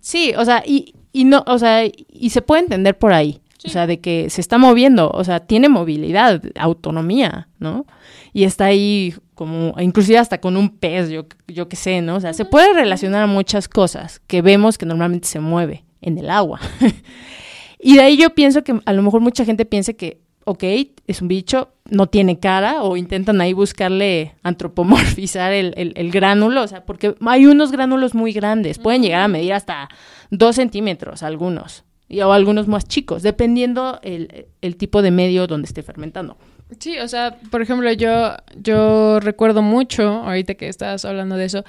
[0.00, 3.40] Sí, o sea, y, y no, o sea, y se puede entender por ahí.
[3.64, 7.84] O sea, de que se está moviendo, o sea, tiene movilidad, autonomía, ¿no?
[8.32, 12.16] Y está ahí como, inclusive hasta con un pez, yo, yo qué sé, ¿no?
[12.16, 16.18] O sea, se puede relacionar a muchas cosas que vemos que normalmente se mueve en
[16.18, 16.60] el agua.
[17.78, 20.64] y de ahí yo pienso que a lo mejor mucha gente piense que, ok,
[21.06, 26.62] es un bicho, no tiene cara, o intentan ahí buscarle antropomorfizar el, el, el gránulo,
[26.62, 29.88] o sea, porque hay unos gránulos muy grandes, pueden llegar a medir hasta
[30.30, 31.84] dos centímetros algunos
[32.22, 36.36] o algunos más chicos, dependiendo el, el tipo de medio donde esté fermentando.
[36.78, 41.64] Sí, o sea, por ejemplo, yo, yo recuerdo mucho, ahorita que estabas hablando de eso,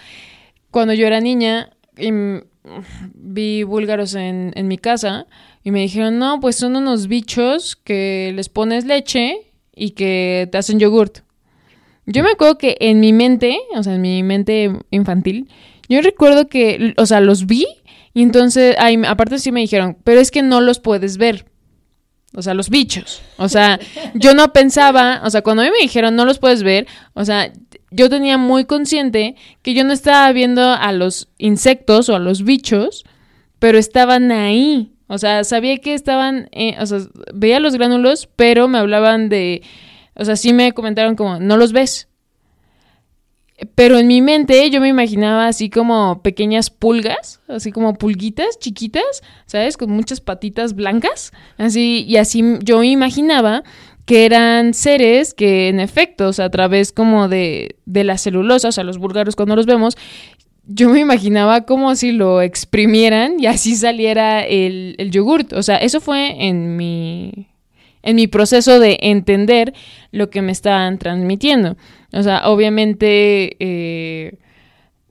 [0.70, 2.12] cuando yo era niña y
[3.14, 5.26] vi búlgaros en, en mi casa
[5.64, 10.58] y me dijeron, no, pues son unos bichos que les pones leche y que te
[10.58, 11.20] hacen yogurt.
[12.06, 15.50] Yo me acuerdo que en mi mente, o sea, en mi mente infantil,
[15.88, 17.66] yo recuerdo que, o sea, los vi
[18.14, 18.76] y entonces,
[19.08, 21.46] aparte sí me dijeron, pero es que no los puedes ver.
[22.34, 23.22] O sea, los bichos.
[23.38, 23.80] O sea,
[24.14, 27.26] yo no pensaba, o sea, cuando a mí me dijeron no los puedes ver, o
[27.26, 27.52] sea,
[27.90, 32.44] yo tenía muy consciente que yo no estaba viendo a los insectos o a los
[32.44, 33.04] bichos,
[33.60, 34.94] pero estaban ahí.
[35.08, 37.00] O sea, sabía que estaban, eh, o sea,
[37.34, 39.62] veía los gránulos, pero me hablaban de,
[40.16, 42.08] o sea, sí me comentaron como, no los ves.
[43.76, 49.22] Pero en mi mente yo me imaginaba así como pequeñas pulgas, así como pulguitas chiquitas,
[49.46, 49.78] ¿sabes?
[49.78, 53.64] Con muchas patitas blancas, así, y así yo me imaginaba
[54.06, 58.84] que eran seres que en efecto, a través como de, de la celulosa, o sea,
[58.84, 59.96] los búlgaros cuando los vemos,
[60.66, 65.54] yo me imaginaba como si lo exprimieran y así saliera el, el yogurt.
[65.54, 67.51] O sea, eso fue en mi,
[68.04, 69.74] en mi proceso de entender
[70.12, 71.78] lo que me estaban transmitiendo.
[72.14, 74.38] O sea, obviamente, eh,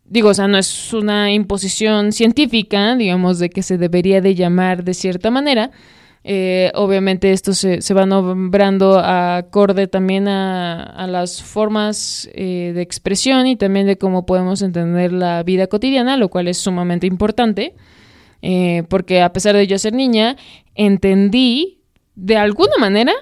[0.04, 4.84] digo, o sea, no es una imposición científica, digamos, de que se debería de llamar
[4.84, 5.70] de cierta manera.
[6.22, 13.46] Eh, obviamente esto se, se, va nombrando acorde también a, las formas eh, de expresión
[13.46, 17.74] y también de cómo podemos entender la vida cotidiana, lo cual es sumamente importante,
[18.88, 20.36] porque a pesar de yo ser niña,
[20.74, 21.79] entendí
[22.20, 23.12] de alguna manera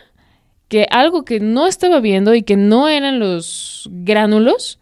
[0.67, 4.81] que algo que no estaba viendo y que no eran los gránulos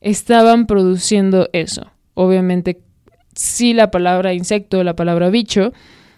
[0.00, 1.92] estaban produciendo eso.
[2.14, 2.80] Obviamente,
[3.34, 5.72] sí la palabra insecto, la palabra bicho,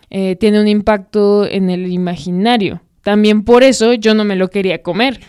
[0.09, 4.83] eh, tiene un impacto en el imaginario, también por eso yo no me lo quería
[4.83, 5.21] comer.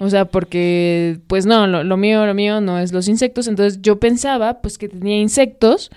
[0.00, 3.46] O sea, porque, pues no, lo, lo, mío, lo mío no es los insectos.
[3.46, 5.90] Entonces yo pensaba, pues que tenía insectos.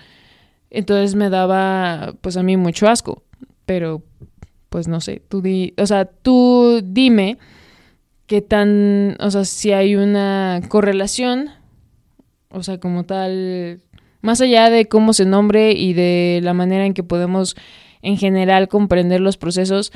[0.70, 3.24] Entonces me daba, pues a mí mucho asco.
[3.66, 4.04] Pero,
[4.68, 7.38] pues no sé, tú di, o sea, tú dime
[8.26, 11.50] qué tan, o sea, si hay una correlación,
[12.50, 13.80] o sea, como tal,
[14.20, 17.56] más allá de cómo se nombre y de la manera en que podemos
[18.02, 19.92] en general comprender los procesos,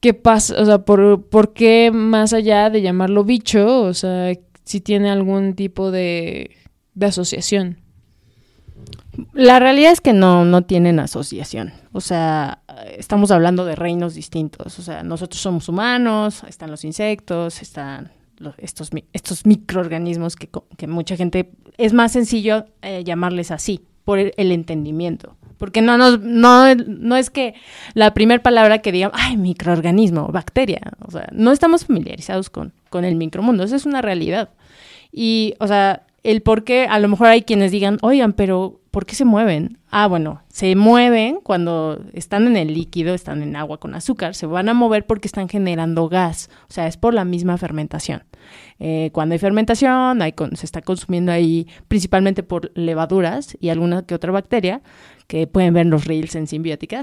[0.00, 0.60] ¿qué pasa?
[0.60, 3.82] O sea, ¿por, ¿por qué más allá de llamarlo bicho?
[3.82, 4.32] O sea,
[4.64, 6.50] si tiene algún tipo de,
[6.94, 7.78] de asociación.
[9.32, 11.72] La realidad es que no, no tienen asociación.
[11.92, 12.63] O sea,
[12.98, 14.78] estamos hablando de reinos distintos.
[14.78, 20.86] O sea, nosotros somos humanos, están los insectos, están los, estos, estos microorganismos que, que,
[20.86, 25.36] mucha gente es más sencillo eh, llamarles así, por el, entendimiento.
[25.58, 27.54] Porque no, no, no, no es que
[27.94, 30.80] la primera palabra que digan, ay, microorganismo, bacteria.
[31.06, 33.64] O sea, no estamos familiarizados con, con el micromundo.
[33.64, 34.50] Eso es una realidad.
[35.10, 39.06] Y, o sea, el por qué, a lo mejor hay quienes digan, oigan, pero ¿por
[39.06, 39.78] qué se mueven?
[39.90, 44.46] Ah, bueno, se mueven cuando están en el líquido, están en agua con azúcar, se
[44.46, 46.48] van a mover porque están generando gas.
[46.68, 48.22] O sea, es por la misma fermentación.
[48.78, 54.14] Eh, cuando hay fermentación, hay se está consumiendo ahí principalmente por levaduras y alguna que
[54.14, 54.80] otra bacteria,
[55.26, 57.02] que pueden ver los reels en simbiótica,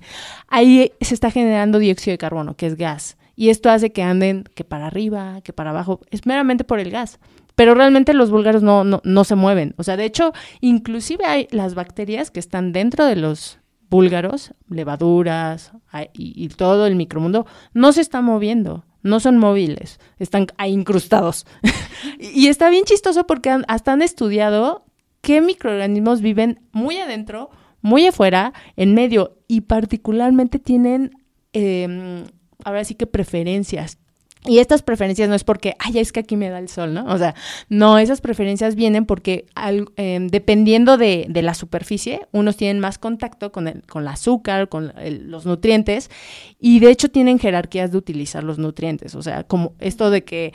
[0.46, 3.16] ahí se está generando dióxido de carbono, que es gas.
[3.34, 6.92] Y esto hace que anden que para arriba, que para abajo, es meramente por el
[6.92, 7.18] gas.
[7.54, 9.74] Pero realmente los búlgaros no, no, no se mueven.
[9.76, 13.58] O sea, de hecho, inclusive hay las bacterias que están dentro de los
[13.90, 15.72] búlgaros, levaduras
[16.14, 21.46] y, y todo el micromundo, no se están moviendo no son móviles, están ahí incrustados.
[22.18, 24.84] y está bien chistoso porque hasta han estudiado
[25.20, 31.12] qué microorganismos viven muy adentro, muy afuera, en medio, y particularmente tienen,
[31.52, 32.24] eh,
[32.64, 33.98] ahora sí que preferencias.
[34.44, 37.04] Y estas preferencias no es porque, ay, es que aquí me da el sol, ¿no?
[37.06, 37.36] O sea,
[37.68, 42.98] no, esas preferencias vienen porque al, eh, dependiendo de, de, la superficie, unos tienen más
[42.98, 44.92] contacto con el, con el azúcar, con
[45.26, 46.10] los nutrientes,
[46.58, 49.14] y de hecho tienen jerarquías de utilizar los nutrientes.
[49.14, 50.52] O sea, como esto de que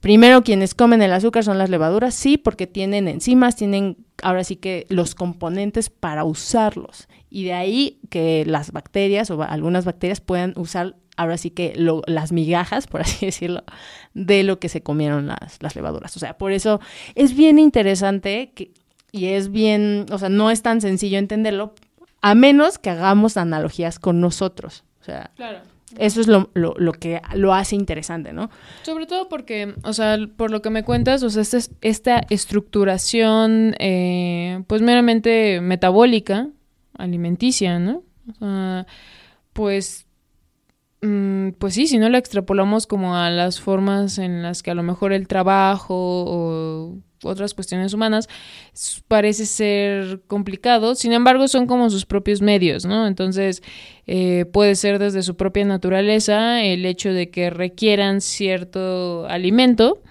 [0.00, 4.56] primero quienes comen el azúcar son las levaduras, sí, porque tienen enzimas, tienen ahora sí
[4.56, 7.08] que los componentes para usarlos.
[7.30, 12.02] Y de ahí que las bacterias o algunas bacterias puedan usar ahora sí que lo,
[12.06, 13.62] las migajas, por así decirlo,
[14.14, 16.16] de lo que se comieron las, las levaduras.
[16.16, 16.80] O sea, por eso
[17.14, 18.72] es bien interesante que,
[19.12, 21.74] y es bien, o sea, no es tan sencillo entenderlo,
[22.22, 24.84] a menos que hagamos analogías con nosotros.
[25.00, 25.60] O sea, claro.
[25.98, 28.48] Eso es lo, lo, lo, que lo hace interesante, ¿no?
[28.82, 33.74] Sobre todo porque, o sea, por lo que me cuentas, o sea, esta, esta estructuración,
[33.80, 36.48] eh, pues meramente metabólica,
[36.96, 38.04] alimenticia, ¿no?
[38.28, 38.86] O sea,
[39.52, 40.06] pues
[41.00, 44.82] pues sí, si no la extrapolamos como a las formas en las que a lo
[44.82, 48.28] mejor el trabajo o otras cuestiones humanas
[49.08, 53.06] parece ser complicado, sin embargo son como sus propios medios, ¿no?
[53.06, 53.62] Entonces
[54.06, 60.02] eh, puede ser desde su propia naturaleza el hecho de que requieran cierto alimento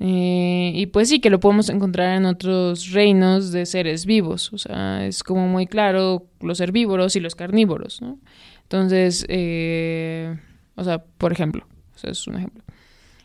[0.00, 4.58] eh, y pues sí que lo podemos encontrar en otros reinos de seres vivos, o
[4.58, 8.18] sea, es como muy claro los herbívoros y los carnívoros, ¿no?
[8.68, 10.36] Entonces, eh,
[10.74, 11.66] o sea, por ejemplo,
[12.04, 12.62] o es un ejemplo.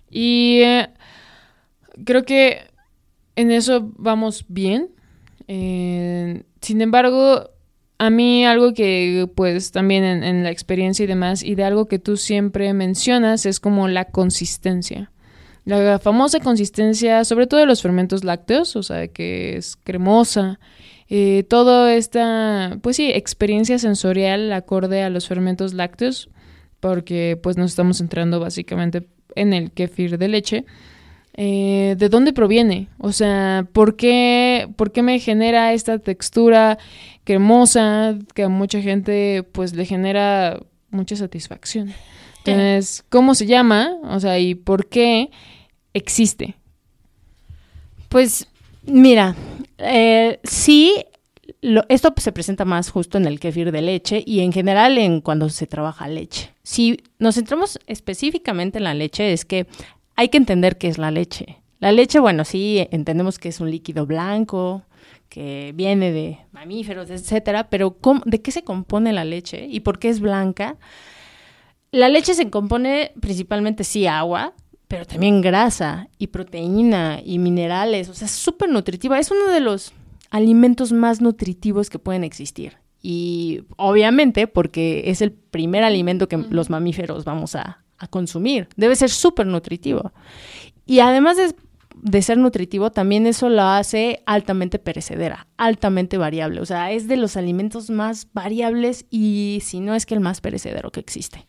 [0.10, 0.88] Y eh,
[2.06, 2.62] creo que
[3.36, 4.92] en eso vamos bien.
[5.50, 7.50] Eh, sin embargo,
[7.98, 11.88] a mí algo que pues también en, en, la experiencia y demás, y de algo
[11.88, 15.12] que tú siempre mencionas, es como la consistencia.
[15.66, 20.62] La famosa consistencia, sobre todo de los fermentos lácteos, o sea, que es cremosa
[21.16, 26.28] eh, toda esta, pues sí, experiencia sensorial acorde a los fermentos lácteos,
[26.80, 30.66] porque pues nos estamos centrando básicamente en el kefir de leche.
[31.36, 32.88] Eh, ¿De dónde proviene?
[32.98, 36.80] O sea, ¿por qué, ¿por qué me genera esta textura
[37.26, 41.94] cremosa que a mucha gente pues le genera mucha satisfacción?
[42.40, 43.98] Entonces, ¿cómo se llama?
[44.02, 45.30] O sea, ¿y por qué
[45.94, 46.56] existe?
[48.10, 48.48] Pues
[48.88, 49.36] mira,
[49.84, 51.06] eh, sí,
[51.62, 55.22] lo, esto se presenta más justo en el kefir de leche y en general en
[55.22, 56.52] cuando se trabaja leche.
[56.64, 59.68] Si nos centramos específicamente en la leche, es que
[60.16, 61.58] hay que entender qué es la leche.
[61.80, 64.84] La leche, bueno, sí, entendemos que es un líquido blanco,
[65.28, 70.00] que viene de mamíferos, etcétera, pero ¿cómo, ¿de qué se compone la leche y por
[70.00, 70.78] qué es blanca?
[71.92, 74.54] La leche se compone principalmente, sí, agua,
[74.94, 79.60] pero también grasa y proteína y minerales, o sea, es súper nutritiva, es uno de
[79.60, 79.92] los
[80.30, 82.78] alimentos más nutritivos que pueden existir.
[83.02, 88.68] Y obviamente porque es el primer alimento que los mamíferos vamos a, a consumir.
[88.76, 90.12] Debe ser súper nutritivo.
[90.86, 91.56] Y además de,
[91.96, 96.62] de, ser nutritivo, también eso lo hace altamente perecedera, altamente variable.
[96.62, 100.40] O sea, es de los alimentos más variables y si no es que el más
[100.40, 101.48] perecedero que existe.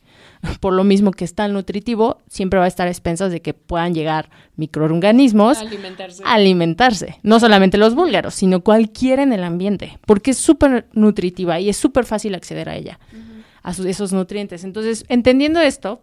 [0.60, 3.54] Por lo mismo que es tan nutritivo, siempre va a estar a expensas de que
[3.54, 6.22] puedan llegar microorganismos alimentarse.
[6.24, 7.18] a alimentarse.
[7.22, 11.76] No solamente los búlgaros, sino cualquiera en el ambiente, porque es súper nutritiva y es
[11.76, 13.44] súper fácil acceder a ella, uh -huh.
[13.62, 14.64] a sus, esos nutrientes.
[14.64, 16.00] Entonces, entendiendo esto,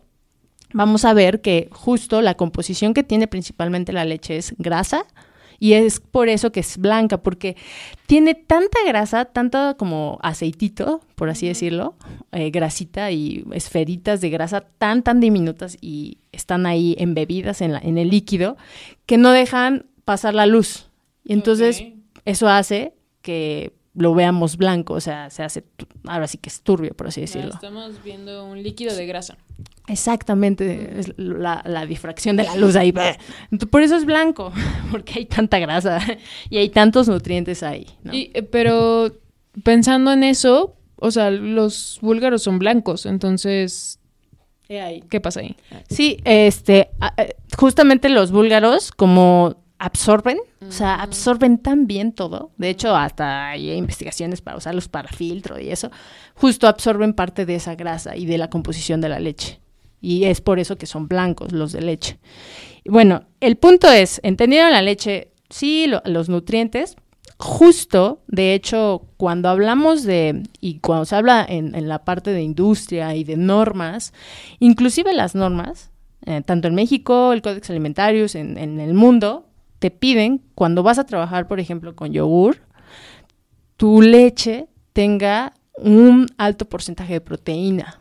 [0.73, 5.05] vamos a ver que justo la composición que tiene principalmente la leche es grasa,
[5.62, 7.55] y es por eso que es blanca, porque
[8.07, 11.93] tiene tanta grasa, tanta como aceitito, por así decirlo,
[12.32, 17.78] eh, grasita y esferitas de grasa tan, tan diminutas y están ahí embebidas en, la,
[17.78, 18.57] en el líquido,
[19.05, 20.89] que no dejan pasar la luz.
[21.24, 22.01] Y entonces okay.
[22.26, 25.63] eso hace que lo veamos blanco, o sea, se hace,
[26.05, 27.53] ahora sí que es turbio, por así decirlo.
[27.53, 29.37] Estamos viendo un líquido de grasa.
[29.87, 32.93] Exactamente, es la, la, difracción de la luz ahí.
[33.69, 34.53] Por eso es blanco,
[34.91, 35.99] porque hay tanta grasa
[36.49, 37.87] y hay tantos nutrientes ahí.
[38.03, 38.13] ¿no?
[38.13, 39.11] Y, eh, pero
[39.63, 43.99] pensando en eso, o sea, los búlgaros son blancos, entonces,
[44.67, 45.57] ¿qué pasa ahí?
[45.89, 46.91] Sí, este,
[47.57, 50.69] justamente los búlgaros, como absorben, uh -huh.
[50.69, 52.51] o sea, absorben tan bien todo.
[52.57, 55.89] De hecho, hasta hay investigaciones para usarlos para filtro y eso.
[56.36, 59.59] Justo absorben parte de esa grasa y de la composición de la leche.
[59.99, 62.19] Y es por eso que son blancos los de leche.
[62.86, 66.95] Bueno, el punto es, entendiendo la leche, sí, lo, los nutrientes,
[67.38, 72.41] justo, de hecho, cuando hablamos de, y cuando se habla en, en la parte de
[72.41, 74.13] industria y de normas,
[74.59, 75.91] inclusive las normas,
[76.25, 79.47] eh, tanto en México, el Códex Alimentarius, en, en el mundo,
[79.82, 82.59] te piden, cuando vas a trabajar, por ejemplo, con yogur,
[83.77, 87.99] tu leche tenga un alto porcentaje de proteína.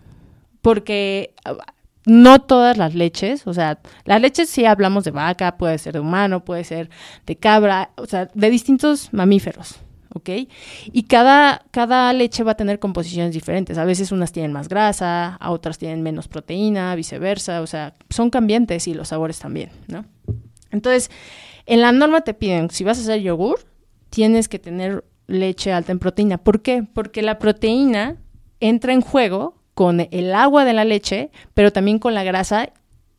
[0.61, 1.33] Porque
[2.05, 6.01] no todas las leches, o sea, las leches sí hablamos de vaca, puede ser de
[6.01, 6.91] humano, puede ser
[7.25, 9.77] de cabra, o sea, de distintos mamíferos,
[10.13, 10.29] ¿ok?
[10.93, 13.79] Y cada, cada leche va a tener composiciones diferentes.
[13.79, 18.29] A veces unas tienen más grasa, a otras tienen menos proteína, viceversa, o sea, son
[18.29, 20.05] cambiantes y los sabores también, ¿no?
[20.71, 21.11] Entonces,
[21.67, 23.61] en la norma te piden, si vas a hacer yogur,
[24.11, 26.39] tienes que tener leche alta en proteína.
[26.39, 26.83] ¿Por qué?
[26.83, 28.17] Porque la proteína
[28.59, 32.73] entra en juego con el agua de la leche, pero también con la grasa.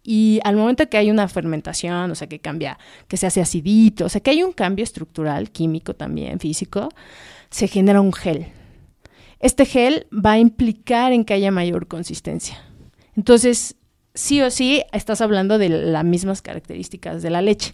[0.04, 2.78] Y al momento que hay una fermentación, o sea, que cambia,
[3.08, 6.89] que se hace acidito, o sea, que hay un cambio estructural, químico también, físico,
[7.50, 8.48] se genera un gel.
[9.39, 12.64] Este gel va a implicar en que haya mayor consistencia.
[13.16, 13.76] Entonces,
[14.14, 17.74] sí o sí, estás hablando de las mismas características de la leche.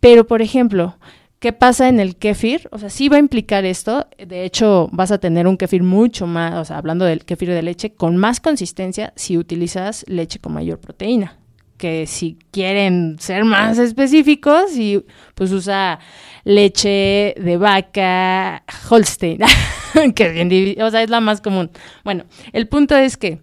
[0.00, 0.96] Pero, por ejemplo,
[1.40, 2.68] ¿qué pasa en el kéfir?
[2.72, 4.08] O sea, sí va a implicar esto.
[4.18, 7.62] De hecho, vas a tener un kéfir mucho más, o sea, hablando del kéfir de
[7.62, 11.36] leche, con más consistencia si utilizas leche con mayor proteína.
[11.76, 15.02] Que si quieren ser más específicos, y
[15.34, 15.98] pues usa
[16.44, 19.38] leche de vaca Holstein,
[20.14, 21.70] que es bien, o sea, es la más común.
[22.04, 23.40] Bueno, el punto es que,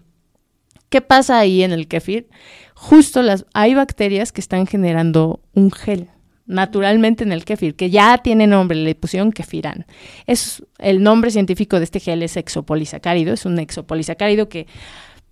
[0.89, 2.29] ¿qué pasa ahí en el kéfir?
[2.75, 6.09] Justo las, hay bacterias que están generando un gel
[6.47, 9.85] naturalmente en el kefir, que ya tiene nombre, le pusieron kefirán.
[10.25, 14.67] Es el nombre científico de este gel es exopolisacárido, es un exopolisacárido que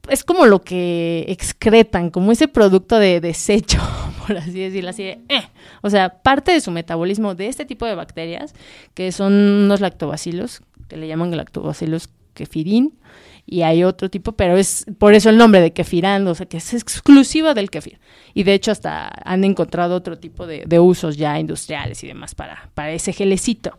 [0.10, 3.80] es como lo que excretan, como ese producto de desecho,
[4.28, 5.24] por así decirlo, así eh.
[5.82, 8.54] o sea, parte de su metabolismo de este tipo de bacterias,
[8.94, 12.94] que son unos lactobacilos, que le llaman lactobacilos kefirin,
[13.46, 16.58] y hay otro tipo, pero es por eso el nombre de kefirán, o sea, que
[16.58, 18.00] es exclusiva del kefir.
[18.34, 22.70] Y de hecho hasta han encontrado otro tipo de, usos ya industriales y demás para,
[22.74, 23.78] para ese gelecito.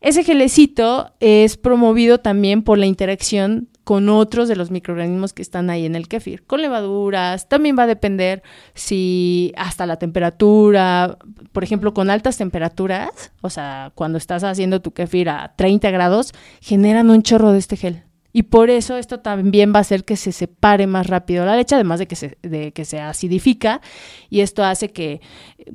[0.00, 5.70] Ese gelecito es promovido también por la interacción con otros de los microorganismos que están
[5.70, 8.42] ahí en el kefir, con levaduras, también va a depender
[8.74, 11.16] si hasta la temperatura,
[11.52, 16.34] por ejemplo, con altas temperaturas, o sea, cuando estás haciendo tu kefir a 30 grados,
[16.60, 18.02] generan un chorro de este gel.
[18.32, 21.74] Y por eso esto también va a hacer que se separe más rápido la leche,
[21.74, 23.80] además de que se, de que se acidifica.
[24.28, 25.20] Y esto hace que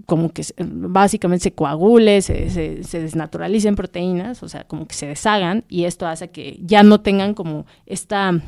[0.05, 5.07] como que básicamente se coagule, se, se, se, desnaturalicen proteínas, o sea, como que se
[5.07, 5.65] deshagan.
[5.67, 8.39] Y esto hace que ya no tengan como esta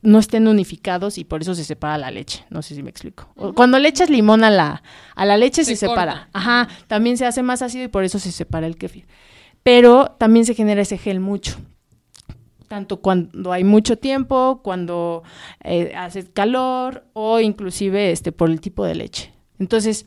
[0.00, 2.44] no estén unificados y por eso se separa la leche.
[2.50, 3.28] No sé si me explico.
[3.56, 4.84] Cuando le echas limón a la,
[5.16, 6.28] a la leche se, se separa.
[6.32, 9.06] Ajá, también se hace más ácido y por eso se separa el kefir.
[9.64, 11.58] Pero también se genera ese gel mucho
[12.68, 15.22] tanto cuando hay mucho tiempo, cuando
[15.64, 19.32] eh, hace calor o inclusive este, por el tipo de leche.
[19.58, 20.06] Entonces,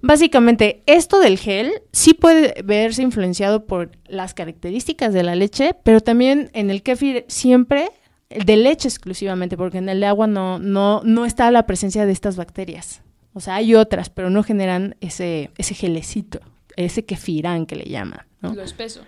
[0.00, 6.00] básicamente esto del gel sí puede verse influenciado por las características de la leche, pero
[6.00, 7.88] también en el kefir siempre
[8.28, 12.06] el de leche exclusivamente, porque en el de agua no, no, no está la presencia
[12.06, 13.02] de estas bacterias.
[13.32, 16.40] O sea, hay otras, pero no generan ese, ese gelecito,
[16.76, 18.20] ese kefirán que le llaman.
[18.40, 19.02] Lo espeso.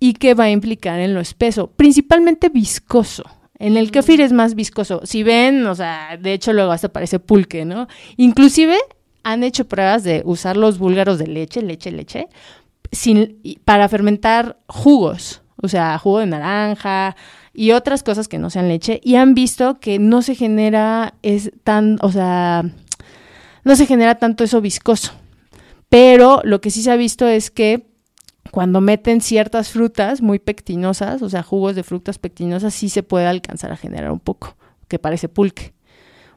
[0.00, 1.68] ¿Y qué va a implicar en lo espeso?
[1.68, 3.24] Principalmente viscoso.
[3.58, 5.00] En el kefir es más viscoso.
[5.04, 7.88] Si ven, o sea, de hecho luego hasta parece pulque, ¿no?
[8.16, 8.76] Inclusive
[9.24, 12.28] han hecho pruebas de usar los búlgaros de leche, leche, leche,
[12.92, 17.16] sin, para fermentar jugos, o sea, jugo de naranja
[17.52, 21.50] y otras cosas que no sean leche, y han visto que no se genera es
[21.64, 22.64] tan, o sea,
[23.64, 25.12] no se genera tanto eso viscoso.
[25.88, 27.86] Pero lo que sí se ha visto es que
[28.50, 33.26] cuando meten ciertas frutas muy pectinosas, o sea, jugos de frutas pectinosas, sí se puede
[33.26, 34.56] alcanzar a generar un poco,
[34.88, 35.74] que parece pulque.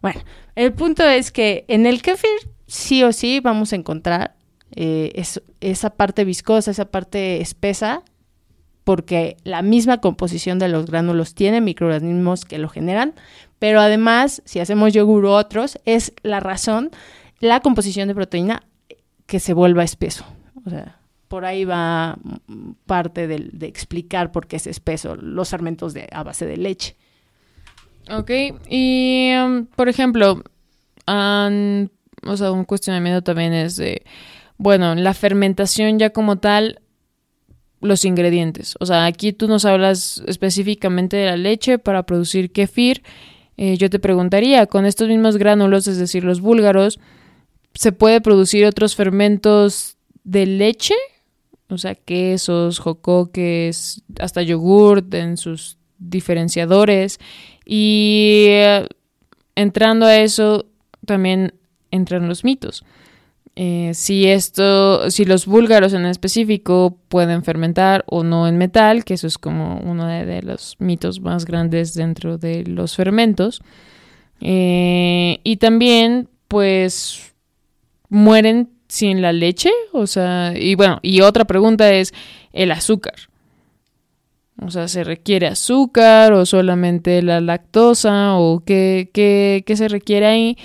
[0.02, 0.22] Bueno,
[0.56, 2.30] el punto es que en el kefir
[2.68, 4.36] sí o sí vamos a encontrar
[4.76, 5.24] eh,
[5.60, 8.04] esa parte viscosa, esa parte espesa,
[8.84, 13.14] porque la misma composición de los gránulos tiene microorganismos que lo generan,
[13.60, 16.90] pero además, si hacemos yogur u otros, es la razón,
[17.40, 18.64] la composición de proteína
[19.28, 20.26] que se vuelva espeso.
[20.66, 21.01] O sea,
[21.32, 22.18] por ahí va
[22.86, 26.98] parte de, explicar por qué es espeso los fermentos de, a base de leche.
[28.10, 28.32] Ok,
[28.70, 30.44] y um, por ejemplo,
[31.08, 34.04] o sea, un cuestionamiento también es de,
[34.58, 36.82] bueno, la fermentación ya como tal,
[37.80, 38.76] los ingredientes.
[38.82, 43.04] O sea, aquí tú nos hablas específicamente de la leche para producir kefir.
[43.56, 47.00] Eh, yo te preguntaría, con estos mismos gránulos, es decir, los búlgaros,
[47.74, 50.96] ¿se puede producir otros fermentos de leche?
[51.72, 57.20] O sea, quesos, jocoques, hasta yogur en sus diferenciadores.
[57.66, 58.88] Y eh,
[59.56, 60.66] entrando a eso,
[61.06, 61.54] también
[61.92, 62.84] entran los mitos.
[63.56, 69.16] Eh, si esto, si los búlgaros en específico pueden fermentar o no en metal, que
[69.16, 73.62] eso es como uno de, los mitos más grandes dentro de los fermentos.
[74.40, 77.34] Eh, y también, pues,
[78.10, 79.72] mueren sin la leche?
[79.94, 82.14] O sea, y bueno, y otra pregunta es
[82.52, 83.14] el azúcar.
[84.62, 90.26] O sea, ¿se requiere azúcar o solamente la lactosa o qué, qué, qué se requiere
[90.26, 90.58] ahí?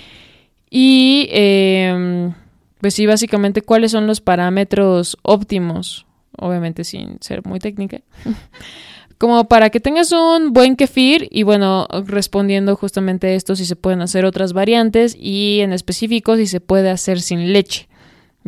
[0.68, 2.34] Y em,
[2.80, 6.04] pues sí, básicamente cuáles son los parámetros óptimos,
[6.36, 8.00] obviamente sin ser muy técnica,
[9.18, 14.02] como para que tengas un buen kefir y bueno, respondiendo justamente esto, si se pueden
[14.02, 17.88] hacer otras variantes y en específico si se puede hacer sin leche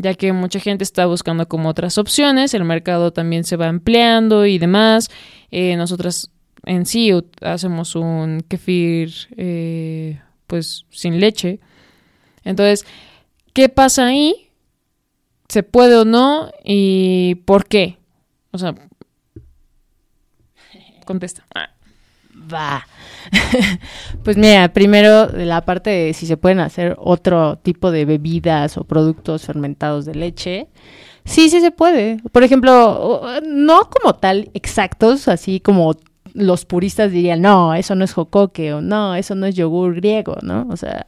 [0.01, 4.47] ya que mucha gente está buscando como otras opciones, el mercado también se va empleando
[4.47, 5.11] y demás.
[5.51, 6.31] Eh, nosotras
[6.65, 11.59] en sí hacemos un kefir eh, pues sin leche.
[12.45, 12.87] Entonces,
[13.53, 14.51] ¿qué pasa ahí?
[15.49, 16.53] ¿Se puede o no?
[16.65, 17.99] ¿Y por qué?
[18.53, 18.75] O sea,
[21.05, 21.45] contesta.
[22.53, 22.87] Va.
[24.25, 28.85] pues mira, primero la parte de si se pueden hacer otro tipo de bebidas o
[28.85, 30.69] productos fermentados de leche.
[31.25, 32.19] Sí, sí se puede.
[32.33, 35.95] Por ejemplo, no como tal exactos, así como
[36.35, 40.37] los puristas dirían, no, eso no es jocoque o no, eso no es yogur griego,
[40.43, 40.67] ¿no?
[40.71, 41.07] O sea,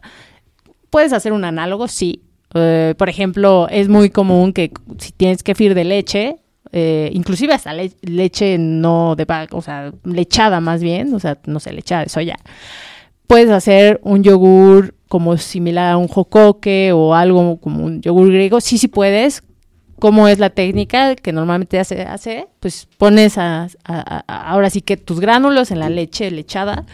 [0.91, 2.23] puedes hacer un análogo, sí.
[2.55, 6.37] Eh, por ejemplo, es muy común que si tienes kefir de leche,
[6.73, 11.61] eh, inclusive hasta leche no de vaca, o sea, lechada más bien, o sea, no
[11.61, 12.37] sé, lechada de soya.
[13.27, 18.61] Puedes hacer un yogur como similar a un jocoque o algo como un yogur griego,
[18.61, 19.43] sí, sí puedes.
[19.99, 22.03] ¿Cómo es la técnica que normalmente hace?
[22.03, 22.49] hace?
[22.59, 23.69] Pues pones a,
[24.27, 26.87] ahora sí que tus gránulos en la leche lechada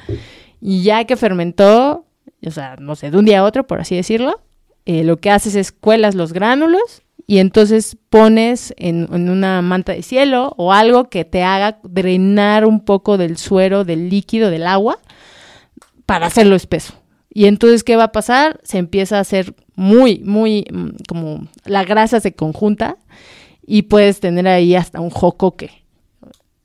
[0.61, 2.05] y ya que fermentó,
[2.45, 4.41] o sea, no sé, de un día a otro, por así decirlo,
[4.87, 10.03] eh, lo que haces es cuelas los gránulos y entonces pones en, una manta de
[10.03, 14.99] cielo o algo que te haga drenar un poco del suero, del líquido, del agua,
[16.07, 16.95] para hacerlo espeso.
[17.29, 18.61] Y entonces, ¿qué va a pasar?
[18.63, 22.97] Se empieza a hacer muy, muy, mm, como la grasa se conjunta
[23.67, 25.85] y puedes tener ahí hasta un jocoque.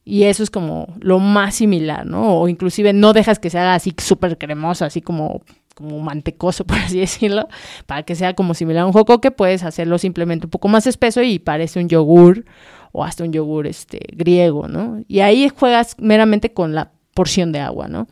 [0.06, 2.40] Y eso es como lo más similar, ¿no?
[2.40, 5.42] O inclusive no dejas que se haga así súper cremoso, así como
[5.76, 7.48] como mantecoso, por así decirlo,
[7.86, 11.22] para que sea como similar a un jocoque, puedes hacerlo simplemente un poco más espeso
[11.22, 12.46] y parece un yogur
[12.92, 15.02] o hasta un yogur este, griego, ¿no?
[15.08, 18.08] Y ahí juegas meramente con la porción de agua, ¿no?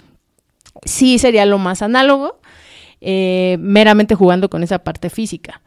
[0.86, 2.39] Sí sería lo más análogo,
[3.01, 5.62] eh, meramente jugando con esa parte física.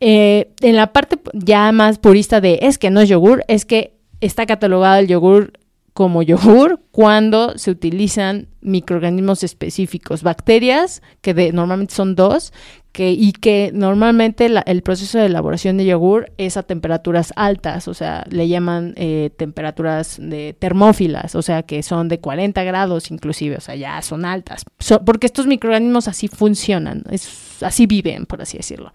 [0.00, 3.98] Eh, en la parte ya más purista de es que no es yogur, es que
[4.20, 5.52] está catalogado el yogur
[5.98, 12.52] como yogur cuando se utilizan microorganismos específicos, bacterias, que normalmente son dos,
[12.92, 17.94] que, y que normalmente el proceso de elaboración de yogur es a temperaturas altas, o
[17.94, 23.56] sea, le llaman eh, temperaturas de termófilas, o sea, que son de 40 grados inclusive,
[23.56, 24.66] o sea, ya son altas,
[25.04, 28.92] porque estos microorganismos así funcionan, es, así viven, por así decirlo.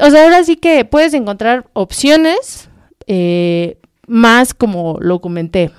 [0.00, 2.70] O sea, ahora sí que puedes encontrar opciones
[3.06, 5.70] eh, más como lo comenté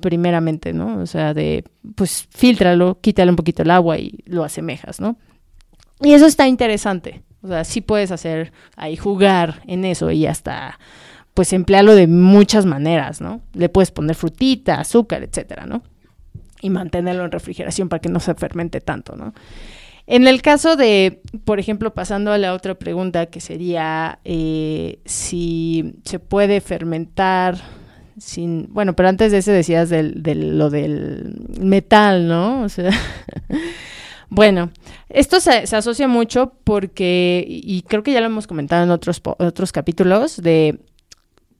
[0.00, 1.00] primeramente, ¿no?
[1.00, 1.64] O sea, de,
[1.94, 5.16] pues, filtralo, quítale un poquito el agua y lo asemejas, ¿no?
[6.00, 7.22] Y eso está interesante.
[7.42, 10.78] O sea, sí puedes hacer ahí jugar en eso y hasta
[11.34, 13.40] pues emplearlo de muchas maneras, ¿no?
[13.52, 15.84] Le puedes poner frutita, azúcar, etcétera, ¿no?
[16.60, 19.32] Y mantenerlo en refrigeración para que no se fermente tanto, ¿no?
[20.10, 25.96] En el caso de, por ejemplo, pasando a la otra pregunta que sería eh, si
[26.04, 27.58] se puede fermentar
[28.16, 30.22] sin, bueno, pero antes de ese decías del,
[30.58, 32.62] lo del metal, ¿no?
[32.62, 32.90] O sea,
[34.30, 34.70] Bueno,
[35.08, 39.72] esto se, asocia mucho porque, y creo que ya lo hemos comentado en otros, otros
[39.72, 40.80] capítulos, de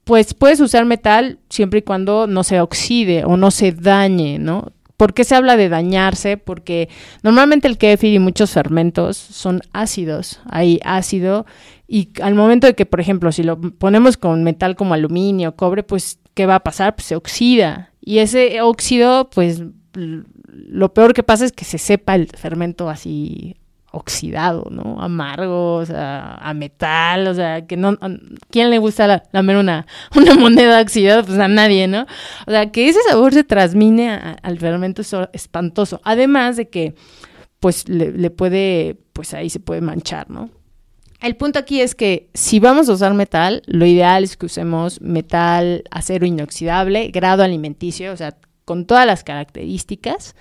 [0.05, 4.73] pues puedes usar metal siempre y cuando no se oxide o no se dañe, ¿no?
[4.99, 6.37] ¿Por qué se habla de dañarse?
[6.37, 6.89] Porque
[7.23, 10.41] normalmente el kefir y muchos fermentos son ácidos.
[10.51, 11.47] Hay ácido
[11.87, 15.85] y al momento de que, por ejemplo, si lo ponemos con metal como aluminio, cobre,
[15.85, 16.97] pues, ¿qué va a pasar?
[16.97, 17.93] Pues se oxida.
[18.01, 19.63] Y ese óxido, pues,
[19.95, 23.55] lo peor que pasa es que se sepa el fermento así
[23.91, 25.01] oxidado, ¿no?
[25.01, 27.97] Amargo, a metal, o sea, que no,
[28.51, 29.87] ¿quién le gusta la, lamer una,
[30.17, 31.23] una moneda oxidada?
[31.23, 32.07] Pues a nadie, ¿no?
[32.47, 34.11] O sea, que ese sabor se transmine
[34.43, 36.01] al fermento es espantoso.
[36.05, 36.95] Además de que,
[37.61, 40.51] pues, le, le puede, pues ahí se puede manchar, ¿no?
[41.21, 45.01] El punto aquí es que si vamos a usar metal, lo ideal es que usemos
[45.01, 50.37] metal acero inoxidable, grado alimenticio, o sea, con todas las características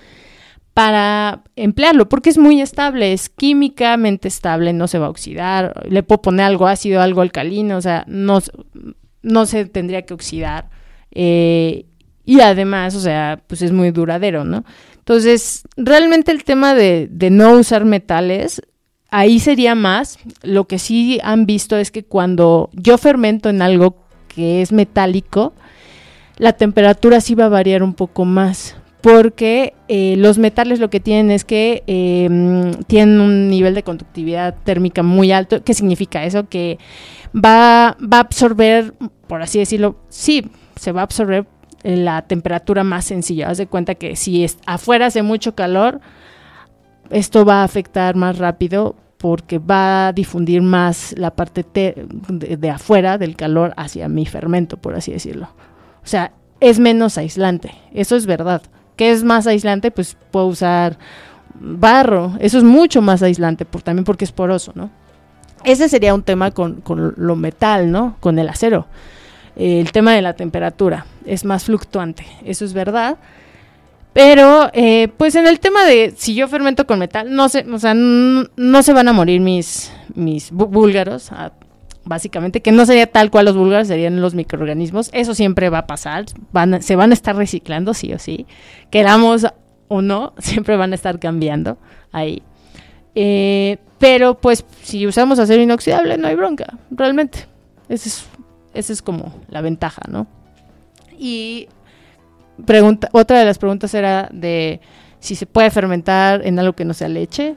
[0.78, 6.04] para emplearlo, porque es muy estable, es químicamente estable, no se va a oxidar, le
[6.04, 8.38] puedo poner algo ácido, algo alcalino, o sea, no,
[9.22, 10.70] no se tendría que oxidar.
[11.10, 11.86] Eh,
[12.24, 14.64] y además, o sea, pues es muy duradero, ¿no?
[14.98, 18.62] Entonces, realmente el tema de, de no usar metales,
[19.10, 23.96] ahí sería más, lo que sí han visto es que cuando yo fermento en algo
[24.28, 25.54] que es metálico,
[26.36, 31.00] la temperatura sí va a variar un poco más porque eh, los metales lo que
[31.00, 35.62] tienen es que em, tienen un nivel de conductividad térmica muy alto.
[35.62, 36.48] ¿Qué significa eso?
[36.48, 36.78] Que
[37.34, 38.94] va, a absorber,
[39.28, 41.46] por así decirlo, sí, se va a absorber
[41.84, 43.48] la temperatura más sencilla.
[43.48, 46.00] Haz de cuenta que si es, afuera hace mucho calor,
[47.10, 51.64] esto va a afectar más rápido porque va a difundir más la parte
[52.28, 55.48] de afuera del calor hacia mi fermento, por así decirlo.
[56.02, 58.62] O sea, es menos aislante, eso es verdad.
[58.98, 59.92] ¿Qué es más aislante?
[59.92, 60.98] Pues puedo usar
[61.54, 64.90] barro, eso es mucho más aislante, por, también porque es poroso, ¿no?
[65.64, 66.82] Ese sería un tema con,
[67.16, 68.16] lo metal, ¿no?
[68.18, 68.86] Con el acero.
[69.56, 73.18] el tema de la temperatura es más fluctuante, eso es verdad.
[74.12, 77.78] Pero, eh, pues en el tema de si yo fermento con metal, no se, o
[77.78, 81.30] sea, se van a morir mis, mis búlgaros
[82.08, 85.10] básicamente, que no sería tal cual los búlgaros, serían los microorganismos.
[85.12, 88.46] Eso siempre va a pasar, van, se van a estar reciclando, sí o sí.
[88.90, 89.46] Queramos
[89.88, 91.78] o no, siempre van a estar cambiando
[92.10, 92.42] ahí.
[93.14, 97.46] Eh, pero pues si usamos acero inoxidable no hay bronca, realmente.
[97.88, 98.26] Esa es,
[98.74, 100.26] esa es como la ventaja, ¿no?
[101.18, 101.68] Y
[102.64, 104.80] pregunta, otra de las preguntas era de
[105.20, 107.56] si se puede fermentar en algo que no sea leche.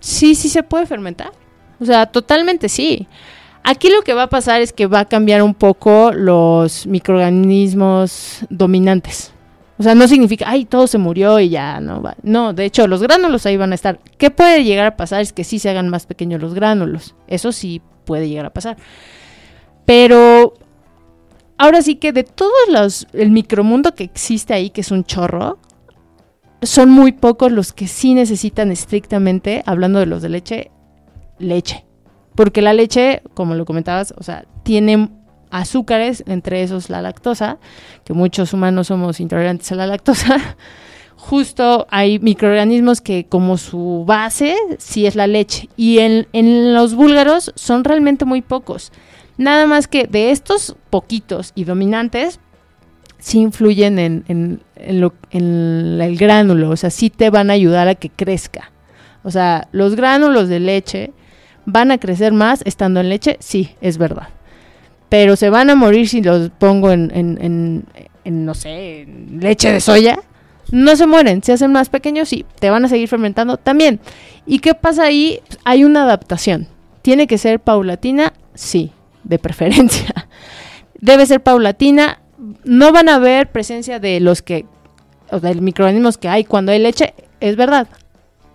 [0.00, 1.32] Sí, sí se puede fermentar.
[1.80, 3.06] O sea, totalmente sí.
[3.62, 8.40] Aquí lo que va a pasar es que va a cambiar un poco los microorganismos
[8.50, 9.32] dominantes.
[9.78, 12.14] O sea, no significa, ay, todo se murió y ya no va.
[12.22, 13.98] No, de hecho, los gránulos ahí van a estar.
[14.18, 15.20] ¿Qué puede llegar a pasar?
[15.20, 17.14] Es que sí se hagan más pequeños los gránulos.
[17.26, 18.76] Eso sí puede llegar a pasar.
[19.84, 20.54] Pero
[21.58, 25.58] ahora sí que de todos los, el micromundo que existe ahí, que es un chorro,
[26.62, 30.70] son muy pocos los que sí necesitan estrictamente, hablando de los de leche,
[31.38, 31.84] leche.
[32.34, 35.08] Porque la leche, como lo comentabas, o sea, tiene
[35.50, 37.58] azúcares, entre esos la lactosa,
[38.04, 40.56] que muchos humanos somos intolerantes a la lactosa.
[41.16, 45.68] Justo hay microorganismos que como su base sí es la leche.
[45.76, 48.92] Y en, en los búlgaros son realmente muy pocos.
[49.36, 52.40] Nada más que de estos poquitos y dominantes,
[53.18, 57.94] sí influyen en, en, en el gránulo, o sea, sí te van a ayudar a
[57.94, 58.70] que crezca.
[59.22, 61.12] O sea, los gránulos de leche
[61.66, 63.36] ¿Van a crecer más estando en leche?
[63.40, 64.28] Sí, es verdad.
[65.08, 67.84] Pero se van a morir si los pongo en, en,
[68.24, 70.18] en, no sé, leche de soya.
[70.70, 74.00] No se mueren, se hacen más pequeños y te van a seguir fermentando también.
[74.46, 75.40] ¿Y qué pasa ahí?
[75.64, 76.68] Hay una adaptación.
[77.02, 78.32] ¿Tiene que ser paulatina?
[78.54, 78.92] Sí,
[79.24, 80.12] de preferencia.
[81.00, 82.20] Debe ser paulatina.
[82.64, 84.66] No van a haber presencia de los que,
[85.30, 87.14] o de microorganismos que hay cuando hay leche.
[87.40, 87.88] Es verdad,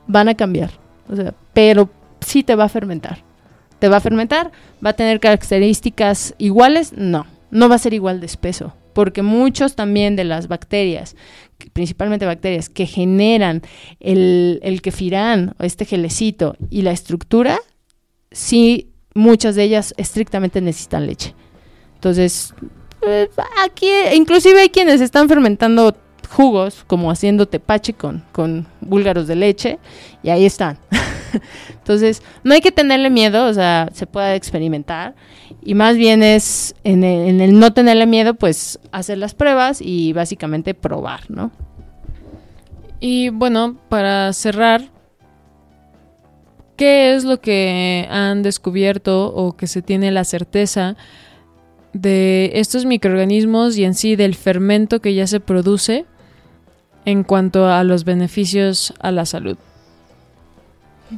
[0.07, 0.71] van a cambiar.
[1.09, 1.89] O sea, pero
[2.21, 3.23] sí te va a fermentar.
[3.79, 4.51] ¿Te va a fermentar?
[4.85, 6.93] ¿Va a tener características iguales?
[6.93, 11.15] No, no va a ser igual de espeso porque muchos también de las bacterias,
[11.71, 13.61] principalmente bacterias que generan
[14.01, 17.59] el, el kefirán o este gelecito y la estructura,
[18.31, 21.33] sí, muchas de ellas estrictamente necesitan leche.
[21.95, 22.53] Entonces,
[23.07, 23.29] eh,
[23.63, 25.95] aquí inclusive hay quienes están fermentando
[26.29, 29.79] jugos, como haciendo tepache con, con búlgaros de leche,
[30.23, 30.77] y ahí están.
[31.69, 35.15] Entonces, no hay que tenerle miedo, o sea, se puede experimentar.
[35.63, 40.73] Y más bien es en el, no tenerle miedo, pues hacer las pruebas y básicamente
[40.73, 41.51] probar, ¿no?
[42.99, 44.83] Y bueno, para cerrar,
[46.75, 50.95] ¿qué es lo que han descubierto o que se tiene la certeza
[51.93, 56.05] de estos microorganismos y en sí del fermento que ya se produce
[57.09, 59.57] en cuanto a los beneficios a la salud?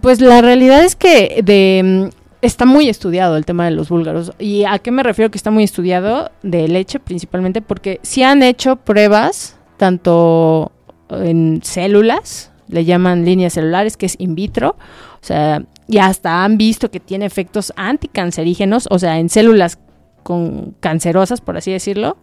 [0.02, 1.44] Pues la realidad es que
[1.84, 4.32] mm, está muy estudiado el tema de los búlgaros.
[4.40, 6.32] ¿Y a qué me refiero que está muy estudiado?
[6.44, 10.72] De leche principalmente, porque si han hecho pruebas, tanto
[11.10, 14.78] en células, le llaman líneas celulares, que es in vitro,
[15.22, 19.78] o sea, y hasta han visto que tiene efectos anticancerígenos, o sea, en células
[20.24, 22.18] con cancerosas, por así decirlo,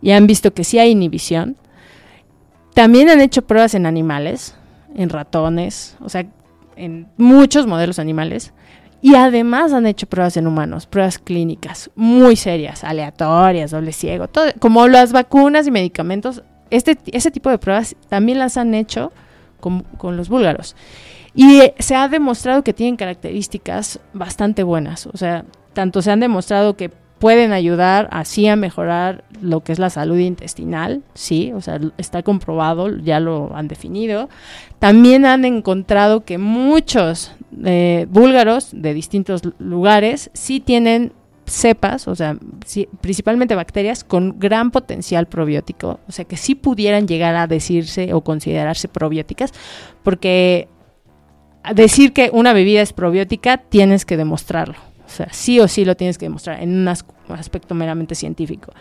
[0.00, 1.56] y han visto que sí hay inhibición.
[2.78, 4.54] También han hecho pruebas en animales,
[4.94, 6.24] en ratones, o sea,
[6.76, 8.52] en muchos modelos animales.
[9.02, 14.52] Y además han hecho pruebas en humanos, pruebas clínicas muy serias, aleatorias, doble ciego, todo,
[14.60, 16.44] como las vacunas y medicamentos.
[16.70, 19.10] Este, ese tipo de pruebas también las han hecho
[19.58, 20.76] con, con los búlgaros.
[21.34, 25.08] Y se ha demostrado que tienen características bastante buenas.
[25.08, 29.78] O sea, tanto se han demostrado que pueden ayudar así a mejorar lo que es
[29.78, 34.28] la salud intestinal, sí, o sea, está comprobado, ya lo han definido.
[34.78, 37.32] También han encontrado que muchos
[37.64, 41.12] eh, búlgaros de distintos lugares sí tienen
[41.46, 42.36] cepas, o sea,
[43.00, 48.20] principalmente bacterias con gran potencial probiótico, o sea, que sí pudieran llegar a decirse o
[48.22, 49.52] considerarse probióticas,
[50.02, 50.68] porque
[51.74, 54.87] decir que una bebida es probiótica tienes que demostrarlo.
[55.08, 58.72] O sea, sí o sí lo tienes que demostrar en un aspecto meramente científico.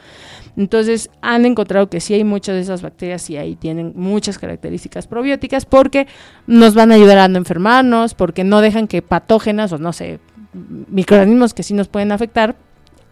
[0.57, 5.07] Entonces, han encontrado que sí hay muchas de esas bacterias y ahí tienen muchas características
[5.07, 6.05] probióticas porque
[6.45, 10.19] nos van ayudar a no enfermarnos, porque no dejan que patógenas o no sé,
[10.53, 12.55] microorganismos que sí nos pueden afectar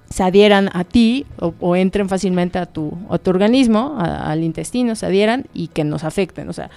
[0.10, 2.96] se adhieran a ti o, entren fácilmente a tu
[3.26, 6.48] organismo, al intestino, se adhieran y que nos afecten.
[6.50, 6.70] O sea,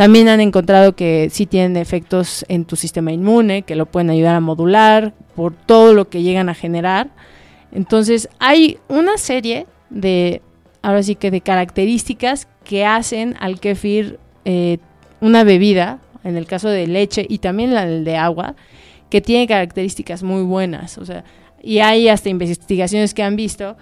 [0.00, 4.34] también han encontrado que sí tienen efectos en tu sistema inmune, que lo pueden ayudar
[4.34, 7.10] a modular por todo lo que llegan a generar.
[7.70, 10.40] Entonces, hay una serie de,
[10.80, 14.78] ahora sí que de características que hacen al kefir eh,
[15.20, 18.54] una bebida, en el caso de leche y también la de agua,
[19.10, 20.96] que tiene características muy buenas.
[20.96, 21.24] O sea,
[21.62, 23.76] y hay hasta investigaciones que han visto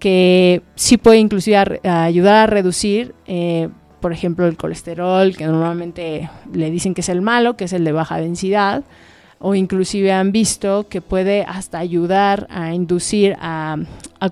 [0.00, 3.68] que sí puede inclusive ayudar a reducir eh,
[4.00, 7.84] por ejemplo, el colesterol, que normalmente le dicen que es el malo, que es el
[7.84, 8.84] de baja densidad,
[9.38, 13.78] o inclusive han visto que puede hasta ayudar a inducir a,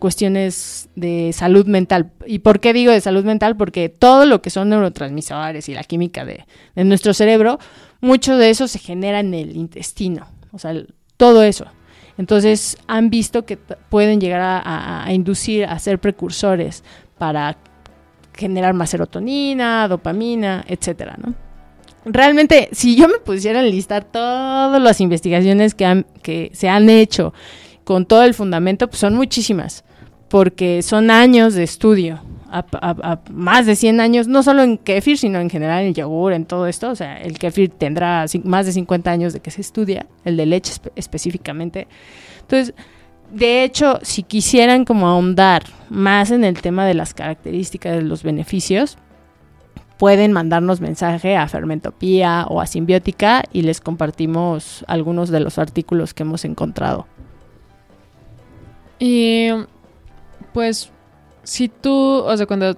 [0.01, 2.11] cuestiones de salud mental.
[2.27, 3.57] ¿Y por qué digo de salud mental?
[3.57, 6.45] Porque todo lo que son neurotransmisores y la química de,
[6.77, 7.59] nuestro cerebro,
[8.03, 10.75] mucho de eso se genera en el intestino, o sea,
[11.17, 11.65] todo eso.
[12.19, 16.85] Entonces han visto que pueden llegar a, a inducir, a ser precursores
[17.17, 17.57] para
[18.39, 21.35] generar más serotonina, dopamina, etcétera, ¿no?
[22.05, 27.35] Realmente, si yo me pusiera a listar todas las investigaciones que, que se han hecho
[27.85, 29.85] con todo el fundamento, pues son muchísimas,
[30.29, 32.23] porque son años de estudio,
[33.31, 36.67] más de 100 años, no solo en kefir, sino en general en yogur, en todo
[36.67, 36.91] esto.
[36.91, 40.47] O sea, el kefir tendrá más de 50 años de que se estudia, el de
[40.47, 41.89] leche específicamente.
[42.41, 42.75] Entonces,
[43.31, 48.23] de hecho, si quisieran como ahondar más en el tema de las características de los
[48.23, 48.97] beneficios,
[49.99, 56.15] pueden mandarnos mensaje a Fermentopía o a Simbiótica y les compartimos algunos de los artículos
[56.15, 57.07] que hemos encontrado.
[58.99, 59.49] Y
[60.53, 60.91] pues
[61.43, 62.77] si tú, o sea, cuando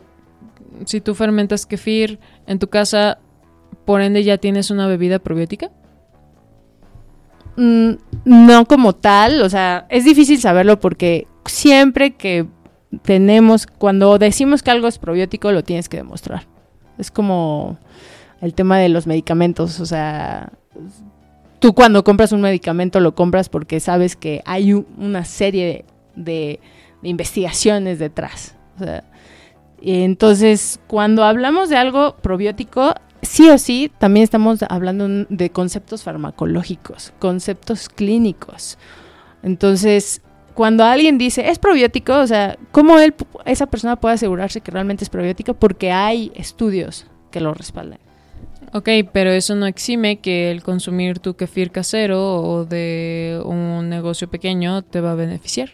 [0.87, 3.19] si tú fermentas kefir en tu casa,
[3.85, 5.71] por ende ya tienes una bebida probiótica?
[7.63, 12.47] Mm, no como tal, o sea, es difícil saberlo porque siempre que
[13.03, 16.47] tenemos, cuando decimos que algo es probiótico, lo tienes que demostrar.
[16.97, 17.77] Es como
[18.41, 20.51] el tema de los medicamentos, o sea,
[21.59, 25.85] tú cuando compras un medicamento lo compras porque sabes que hay una serie
[26.17, 26.61] de,
[27.03, 28.55] investigaciones detrás.
[29.83, 37.13] entonces, cuando hablamos de algo probiótico, sí o sí, también estamos hablando de conceptos farmacológicos,
[37.19, 38.79] conceptos clínicos.
[39.43, 40.23] Entonces,
[40.55, 43.15] cuando alguien dice es probiótico, o sea, ¿cómo él,
[43.47, 45.55] esa persona puede asegurarse que realmente es probiótico?
[45.55, 47.99] Porque hay estudios que lo respaldan.
[48.73, 54.31] Ok, pero eso no exime que el consumir tu kefir casero o de un negocio
[54.31, 55.71] pequeño te va a beneficiar.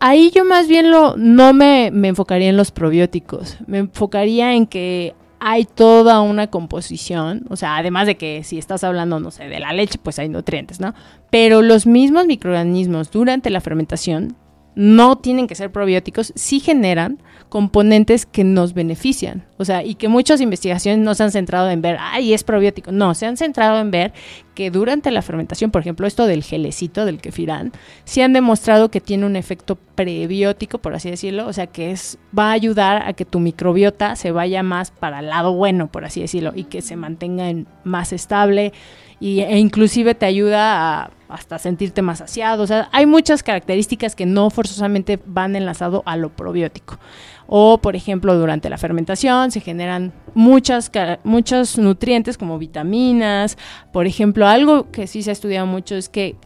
[0.00, 4.66] Ahí yo más bien lo, no me, me enfocaría en los probióticos, me enfocaría en
[4.66, 9.48] que hay toda una composición, o sea, además de que si estás hablando, no sé,
[9.48, 10.94] de la leche, pues hay nutrientes, ¿no?
[11.30, 14.36] Pero los mismos microorganismos durante la fermentación
[14.74, 19.44] no tienen que ser probióticos, sí generan componentes que nos benefician.
[19.56, 22.92] O sea, y que muchas investigaciones no se han centrado en ver, ay, es probiótico.
[22.92, 24.12] No, se han centrado en ver
[24.54, 27.72] que durante la fermentación, por ejemplo, esto del gelecito, del kefirán,
[28.04, 31.46] sí han demostrado que tiene un efecto prebiótico, por así decirlo.
[31.46, 35.20] O sea, que es, va a ayudar a que tu microbiota se vaya más para
[35.20, 37.52] el lado bueno, por así decirlo, y que se mantenga
[37.84, 38.72] más estable
[39.20, 42.62] y, e inclusive te ayuda a hasta sentirte más saciado.
[42.62, 46.98] O sea, hay muchas características que no forzosamente van enlazado a lo probiótico.
[47.46, 50.90] O, por ejemplo, durante la fermentación se generan muchas,
[51.24, 53.56] muchos nutrientes como vitaminas.
[53.92, 56.36] Por ejemplo, algo que sí se ha estudiado mucho es que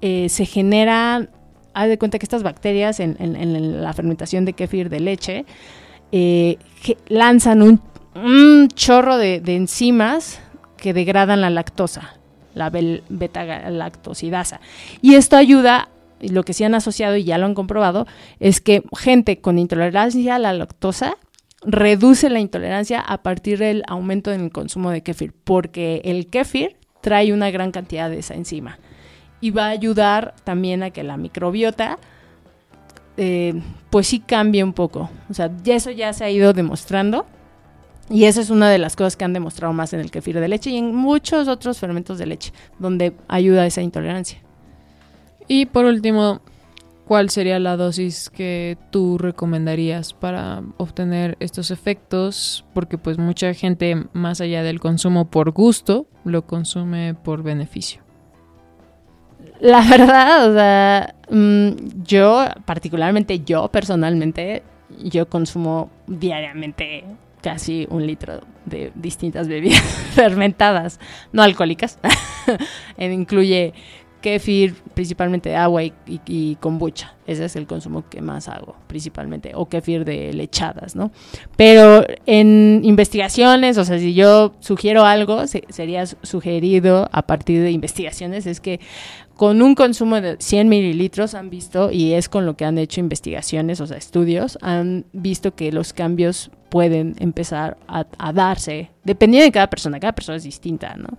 [0.00, 1.28] eh, se genera,
[1.74, 5.44] haz de cuenta que estas bacterias en, la fermentación de kefir de leche
[6.10, 6.58] eh,
[7.08, 7.80] lanzan un,
[8.74, 10.38] chorro de enzimas
[10.76, 12.21] que degradan la lactosa
[12.54, 14.60] la beta-lactosidasa.
[15.00, 15.88] Y esto ayuda,
[16.20, 18.06] lo que sí han asociado y ya lo han comprobado,
[18.40, 21.16] es que gente con intolerancia a la lactosa
[21.64, 26.76] reduce la intolerancia a partir del aumento en el consumo de kefir, porque el kefir
[27.00, 28.78] trae una gran cantidad de esa enzima
[29.40, 31.98] y va a ayudar también a que la microbiota
[33.16, 35.10] eh, pues sí cambie un poco.
[35.28, 37.26] O sea, eso ya se ha ido demostrando
[38.10, 40.48] y esa es una de las cosas que han demostrado más en el kefir de
[40.48, 44.38] leche y en muchos otros fermentos de leche, donde ayuda esa intolerancia.
[45.48, 46.40] Y por último,
[47.06, 52.64] ¿cuál sería la dosis que tú recomendarías para obtener estos efectos?
[52.74, 58.02] Porque pues mucha gente, más allá del consumo por gusto, lo consume por beneficio.
[59.60, 64.62] La verdad, o sea, mm, yo, particularmente yo personalmente,
[65.02, 67.04] yo consumo diariamente
[67.42, 69.80] casi un litro de distintas bebidas
[70.14, 71.00] fermentadas,
[71.32, 71.98] no alcohólicas.
[72.98, 73.74] incluye
[74.22, 77.14] kefir, principalmente de agua y, kombucha.
[77.26, 79.52] Ese es el consumo que más hago, principalmente.
[79.54, 81.10] O kefir de lechadas, ¿no?
[81.56, 88.46] Pero en investigaciones, o sea, si yo sugiero algo, sería sugerido a partir de investigaciones,
[88.46, 88.80] es que
[89.42, 93.00] con un consumo de 100 mililitros han visto, y es con lo que han hecho
[93.00, 99.50] investigaciones, o sea, estudios, han visto que los cambios pueden empezar a, darse, dependiendo de
[99.50, 101.18] cada persona, cada persona es distinta, ¿no?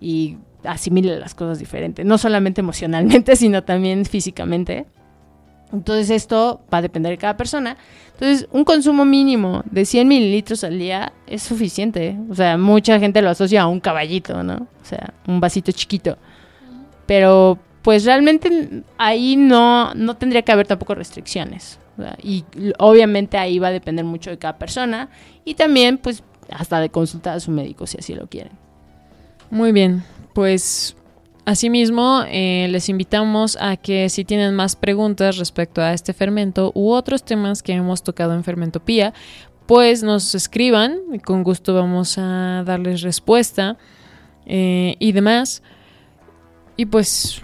[0.00, 4.86] Y asimila las cosas diferentes, no solamente emocionalmente, sino también físicamente.
[5.72, 7.76] Entonces esto va a depender de cada persona.
[8.14, 12.18] Entonces un consumo mínimo de 100 mililitros al día es suficiente.
[12.28, 14.66] O sea, mucha gente lo asocia a un caballito, ¿no?
[14.82, 16.18] O sea, un vasito chiquito.
[17.06, 21.78] Pero pues realmente ahí no, no tendría que haber tampoco restricciones.
[22.22, 22.44] Y
[22.78, 25.10] obviamente ahí va a depender mucho de cada persona
[25.44, 28.52] y también pues hasta de consultar a su médico si así lo quieren.
[29.50, 30.02] Muy bien,
[30.32, 30.96] pues
[31.44, 36.90] asimismo eh, les invitamos a que si tienen más preguntas respecto a este fermento u
[36.90, 39.12] otros temas que hemos tocado en Fermentopía,
[39.66, 43.76] pues nos escriban y con gusto vamos a darles respuesta
[44.46, 45.62] eh, y demás.
[46.76, 47.42] Y pues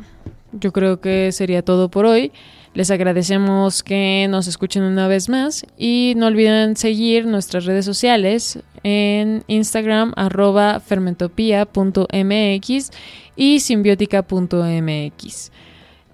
[0.52, 2.32] yo creo que sería todo por hoy.
[2.72, 8.60] Les agradecemos que nos escuchen una vez más y no olviden seguir nuestras redes sociales
[8.84, 12.90] en Instagram arroba fermentopia.mx
[13.34, 15.50] y simbiótica.mx.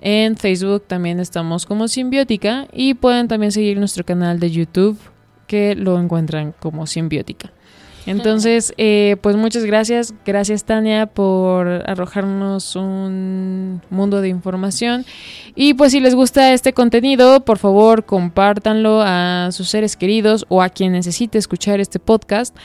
[0.00, 4.98] En Facebook también estamos como Simbiótica y pueden también seguir nuestro canal de YouTube
[5.46, 7.52] que lo encuentran como Simbiótica.
[8.10, 10.14] Entonces, eh, pues muchas gracias.
[10.24, 15.04] Gracias Tania por arrojarnos un mundo de información.
[15.56, 20.62] Y pues si les gusta este contenido, por favor compártanlo a sus seres queridos o
[20.62, 22.56] a quien necesite escuchar este podcast.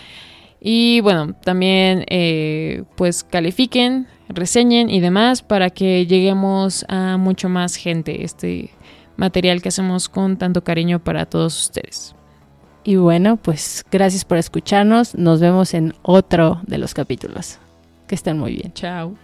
[0.60, 7.76] Y bueno, también eh, pues califiquen, reseñen y demás para que lleguemos a mucho más
[7.76, 8.70] gente este
[9.18, 12.16] material que hacemos con tanto cariño para todos ustedes.
[12.84, 15.16] Y bueno, pues gracias por escucharnos.
[15.16, 17.60] Nos vemos en otro de los capítulos.
[18.08, 18.74] Que estén muy bien.
[18.74, 19.16] Chao.